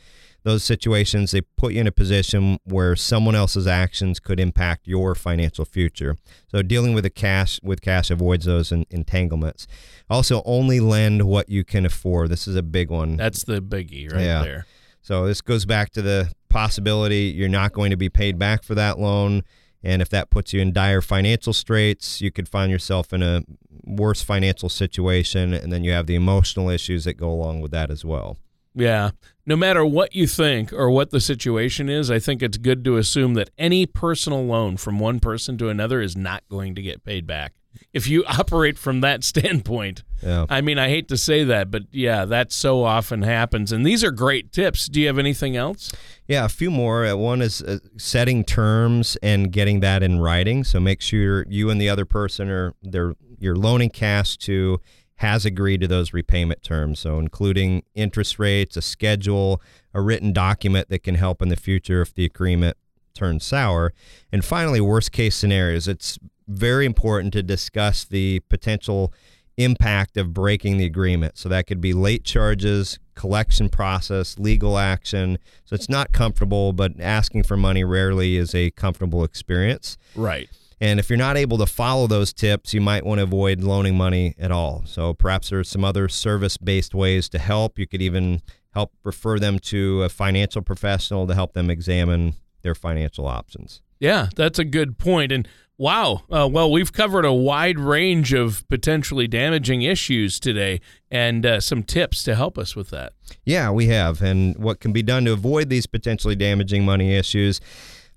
Those 0.43 0.63
situations 0.63 1.31
they 1.31 1.41
put 1.41 1.73
you 1.73 1.81
in 1.81 1.87
a 1.87 1.91
position 1.91 2.59
where 2.63 2.95
someone 2.95 3.35
else's 3.35 3.67
actions 3.67 4.21
could 4.21 4.39
impact 4.39 4.87
your 4.87 5.15
financial 5.15 5.65
future. 5.65 6.15
So 6.47 6.61
dealing 6.61 6.93
with 6.93 7.03
the 7.03 7.09
cash 7.09 7.59
with 7.61 7.81
cash 7.81 8.09
avoids 8.09 8.45
those 8.45 8.71
entanglements. 8.71 9.67
Also, 10.09 10.41
only 10.45 10.79
lend 10.79 11.23
what 11.23 11.49
you 11.49 11.65
can 11.65 11.85
afford. 11.85 12.29
This 12.29 12.47
is 12.47 12.55
a 12.55 12.63
big 12.63 12.89
one. 12.89 13.17
That's 13.17 13.43
the 13.43 13.61
biggie 13.61 14.09
right 14.09 14.23
Yeah. 14.23 14.43
there. 14.43 14.65
So 15.01 15.25
this 15.27 15.41
goes 15.41 15.65
back 15.65 15.89
to 15.91 16.01
the 16.01 16.31
possibility 16.47 17.33
you're 17.35 17.49
not 17.49 17.73
going 17.73 17.89
to 17.91 17.97
be 17.97 18.07
paid 18.07 18.39
back 18.39 18.63
for 18.63 18.75
that 18.75 18.97
loan. 18.97 19.43
And 19.83 20.01
if 20.01 20.09
that 20.09 20.29
puts 20.29 20.53
you 20.53 20.61
in 20.61 20.73
dire 20.73 21.01
financial 21.01 21.53
straits, 21.53 22.21
you 22.21 22.31
could 22.31 22.49
find 22.49 22.71
yourself 22.71 23.13
in 23.13 23.23
a 23.23 23.43
worse 23.83 24.21
financial 24.21 24.69
situation. 24.69 25.53
And 25.53 25.71
then 25.71 25.83
you 25.83 25.91
have 25.91 26.05
the 26.05 26.15
emotional 26.15 26.69
issues 26.69 27.05
that 27.05 27.13
go 27.13 27.29
along 27.29 27.61
with 27.61 27.71
that 27.71 27.89
as 27.89 28.03
well. 28.03 28.37
Yeah. 28.75 29.11
No 29.45 29.55
matter 29.55 29.85
what 29.85 30.13
you 30.13 30.27
think 30.27 30.71
or 30.71 30.89
what 30.89 31.09
the 31.09 31.19
situation 31.19 31.89
is, 31.89 32.11
I 32.11 32.19
think 32.19 32.43
it's 32.43 32.57
good 32.57 32.83
to 32.85 32.97
assume 32.97 33.33
that 33.33 33.49
any 33.57 33.85
personal 33.85 34.45
loan 34.45 34.77
from 34.77 34.99
one 34.99 35.19
person 35.19 35.57
to 35.57 35.69
another 35.69 36.01
is 36.01 36.15
not 36.15 36.43
going 36.49 36.75
to 36.75 36.81
get 36.81 37.03
paid 37.03 37.25
back. 37.25 37.53
If 37.93 38.07
you 38.07 38.23
operate 38.27 38.77
from 38.77 39.01
that 39.01 39.23
standpoint, 39.33 40.03
Yeah. 40.23 40.45
I 40.49 40.61
mean, 40.61 40.77
I 40.77 40.89
hate 40.89 41.07
to 41.09 41.17
say 41.17 41.43
that, 41.45 41.71
but 41.71 41.83
yeah, 41.91 42.25
that 42.25 42.51
so 42.51 42.83
often 42.83 43.21
happens. 43.23 43.71
And 43.71 43.85
these 43.85 44.03
are 44.03 44.11
great 44.11 44.51
tips. 44.51 44.87
Do 44.87 44.99
you 45.01 45.07
have 45.07 45.17
anything 45.19 45.55
else? 45.55 45.91
Yeah, 46.27 46.45
a 46.45 46.49
few 46.49 46.69
more. 46.71 47.05
Uh, 47.05 47.15
One 47.15 47.41
is 47.41 47.61
uh, 47.61 47.79
setting 47.97 48.43
terms 48.43 49.17
and 49.23 49.51
getting 49.51 49.79
that 49.79 50.03
in 50.03 50.19
writing. 50.19 50.63
So 50.63 50.79
make 50.79 51.01
sure 51.01 51.45
you 51.49 51.69
and 51.69 51.79
the 51.81 51.89
other 51.89 52.05
person 52.05 52.49
or 52.49 52.73
they're 52.81 53.13
you're 53.41 53.55
loaning 53.55 53.89
cash 53.89 54.35
to 54.37 54.81
has 55.15 55.45
agreed 55.45 55.79
to 55.81 55.87
those 55.87 56.11
repayment 56.13 56.61
terms. 56.61 56.99
So 56.99 57.19
including 57.19 57.83
interest 57.95 58.37
rates, 58.39 58.75
a 58.77 58.81
schedule, 58.81 59.61
a 59.93 60.01
written 60.01 60.33
document 60.33 60.89
that 60.89 61.03
can 61.03 61.15
help 61.15 61.41
in 61.41 61.47
the 61.49 61.55
future 61.55 62.01
if 62.01 62.13
the 62.13 62.25
agreement 62.25 62.75
turns 63.15 63.45
sour. 63.45 63.93
And 64.31 64.43
finally, 64.45 64.79
worst 64.81 65.11
case 65.13 65.35
scenarios. 65.35 65.87
It's 65.87 66.19
very 66.49 66.85
important 66.85 67.33
to 67.33 67.43
discuss 67.43 68.03
the 68.03 68.41
potential 68.49 69.13
impact 69.57 70.17
of 70.17 70.33
breaking 70.33 70.77
the 70.77 70.85
agreement. 70.85 71.37
So 71.37 71.49
that 71.49 71.67
could 71.67 71.81
be 71.81 71.93
late 71.93 72.23
charges, 72.23 72.97
collection 73.15 73.69
process, 73.69 74.39
legal 74.39 74.77
action. 74.77 75.37
So 75.65 75.75
it's 75.75 75.89
not 75.89 76.11
comfortable, 76.13 76.71
but 76.73 76.93
asking 76.99 77.43
for 77.43 77.57
money 77.57 77.83
rarely 77.83 78.37
is 78.37 78.55
a 78.55 78.71
comfortable 78.71 79.23
experience. 79.23 79.97
Right. 80.15 80.49
And 80.81 80.97
if 80.97 81.09
you're 81.09 81.17
not 81.17 81.35
able 81.35 81.57
to 81.57 81.65
follow 81.65 82.07
those 82.07 82.31
tips, 82.31 82.73
you 82.73 82.79
might 82.79 83.05
want 83.05 83.19
to 83.19 83.23
avoid 83.23 83.61
loaning 83.61 83.97
money 83.97 84.33
at 84.39 84.49
all. 84.49 84.83
So 84.85 85.13
perhaps 85.13 85.49
there's 85.49 85.69
some 85.69 85.83
other 85.83 86.07
service 86.07 86.55
based 86.55 86.95
ways 86.95 87.27
to 87.29 87.39
help. 87.39 87.77
You 87.77 87.85
could 87.85 88.01
even 88.01 88.41
help 88.73 88.93
refer 89.03 89.39
them 89.39 89.59
to 89.59 90.03
a 90.03 90.09
financial 90.09 90.61
professional 90.61 91.27
to 91.27 91.35
help 91.35 91.51
them 91.53 91.69
examine 91.69 92.35
their 92.61 92.75
financial 92.75 93.27
options. 93.27 93.81
Yeah, 93.99 94.29
that's 94.35 94.59
a 94.59 94.63
good 94.63 94.97
point. 94.97 95.33
And 95.33 95.47
wow, 95.79 96.23
uh, 96.29 96.47
well, 96.51 96.69
we've 96.69 96.91
covered 96.93 97.25
a 97.25 97.33
wide 97.33 97.79
range 97.79 98.33
of 98.33 98.67
potentially 98.67 99.27
damaging 99.27 99.81
issues 99.81 100.39
today 100.39 100.81
and 101.09 101.45
uh, 101.45 101.59
some 101.59 101.81
tips 101.81 102.21
to 102.23 102.35
help 102.35 102.57
us 102.57 102.75
with 102.75 102.89
that. 102.89 103.13
Yeah, 103.45 103.71
we 103.71 103.87
have. 103.87 104.21
And 104.21 104.57
what 104.57 104.81
can 104.81 104.91
be 104.91 105.01
done 105.01 105.25
to 105.25 105.31
avoid 105.31 105.69
these 105.69 105.87
potentially 105.87 106.35
damaging 106.35 106.83
money 106.85 107.15
issues? 107.15 107.61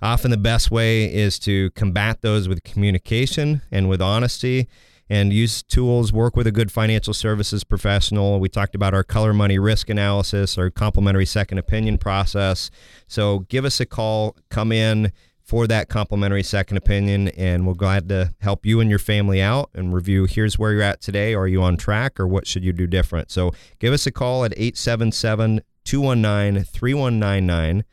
Often 0.03 0.33
the 0.33 0.37
best 0.37 0.73
way 0.73 1.05
is 1.05 1.39
to 1.39 1.71
combat 1.71 2.21
those 2.21 2.49
with 2.49 2.65
communication 2.65 3.63
and 3.71 3.89
with 3.89 4.03
honesty. 4.03 4.69
and 5.13 5.31
use 5.31 5.63
tools, 5.63 6.11
work 6.11 6.37
with 6.37 6.47
a 6.47 6.53
good 6.53 6.73
financial 6.73 7.13
services 7.13 7.65
professional. 7.65 8.41
We 8.41 8.49
talked 8.49 8.75
about 8.75 8.95
our 8.95 9.05
color 9.05 9.35
money 9.35 9.59
risk 9.59 9.91
analysis, 9.91 10.57
our 10.57 10.71
complimentary 10.71 11.27
second 11.27 11.59
opinion 11.59 11.99
process. 11.99 12.71
So 13.09 13.41
give 13.41 13.67
us 13.67 13.79
a 13.79 13.85
call, 13.85 14.37
come 14.49 14.73
in 14.73 15.13
for 15.53 15.67
that 15.67 15.91
complimentary 15.91 16.43
second 16.43 16.79
opinion, 16.79 17.29
and 17.29 17.67
we're 17.67 17.75
glad 17.75 18.09
to 18.09 18.33
help 18.41 18.65
you 18.65 18.81
and 18.81 18.89
your 18.89 18.99
family 18.99 19.43
out 19.43 19.69
and 19.75 19.93
review 19.93 20.25
here's 20.25 20.59
where 20.59 20.73
you're 20.73 20.81
at 20.81 21.03
today. 21.03 21.35
Are 21.35 21.47
you 21.47 21.63
on 21.63 21.77
track 21.77 22.19
or 22.19 22.27
what 22.27 22.47
should 22.47 22.65
you 22.65 22.73
do 22.73 22.87
different? 22.87 23.31
So 23.31 23.53
give 23.79 23.93
us 23.93 24.07
a 24.07 24.11
call 24.11 24.47
at 24.47 24.55
877 24.57 25.61
219 25.85 26.65
3199 26.65 27.85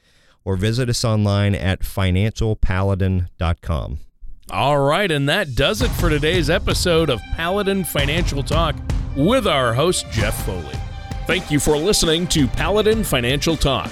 or 0.45 0.56
visit 0.56 0.88
us 0.88 1.04
online 1.04 1.54
at 1.54 1.82
financialpaladin.com. 1.82 3.98
All 4.52 4.80
right, 4.80 5.12
and 5.12 5.28
that 5.28 5.56
does 5.56 5.82
it 5.82 5.89
for 5.89 6.10
today's 6.10 6.50
episode 6.50 7.10
of 7.10 7.19
Paladin 7.36 7.84
Financial 7.84 8.41
Talk 8.41 8.78
with 9.17 9.45
our 9.45 9.74
host, 9.74 10.06
Jeff 10.12 10.45
Foley. 10.45 10.80
Thank 11.28 11.52
you 11.52 11.60
for 11.60 11.76
listening 11.76 12.26
to 12.28 12.48
Paladin 12.48 13.04
Financial 13.04 13.58
Talk. 13.58 13.91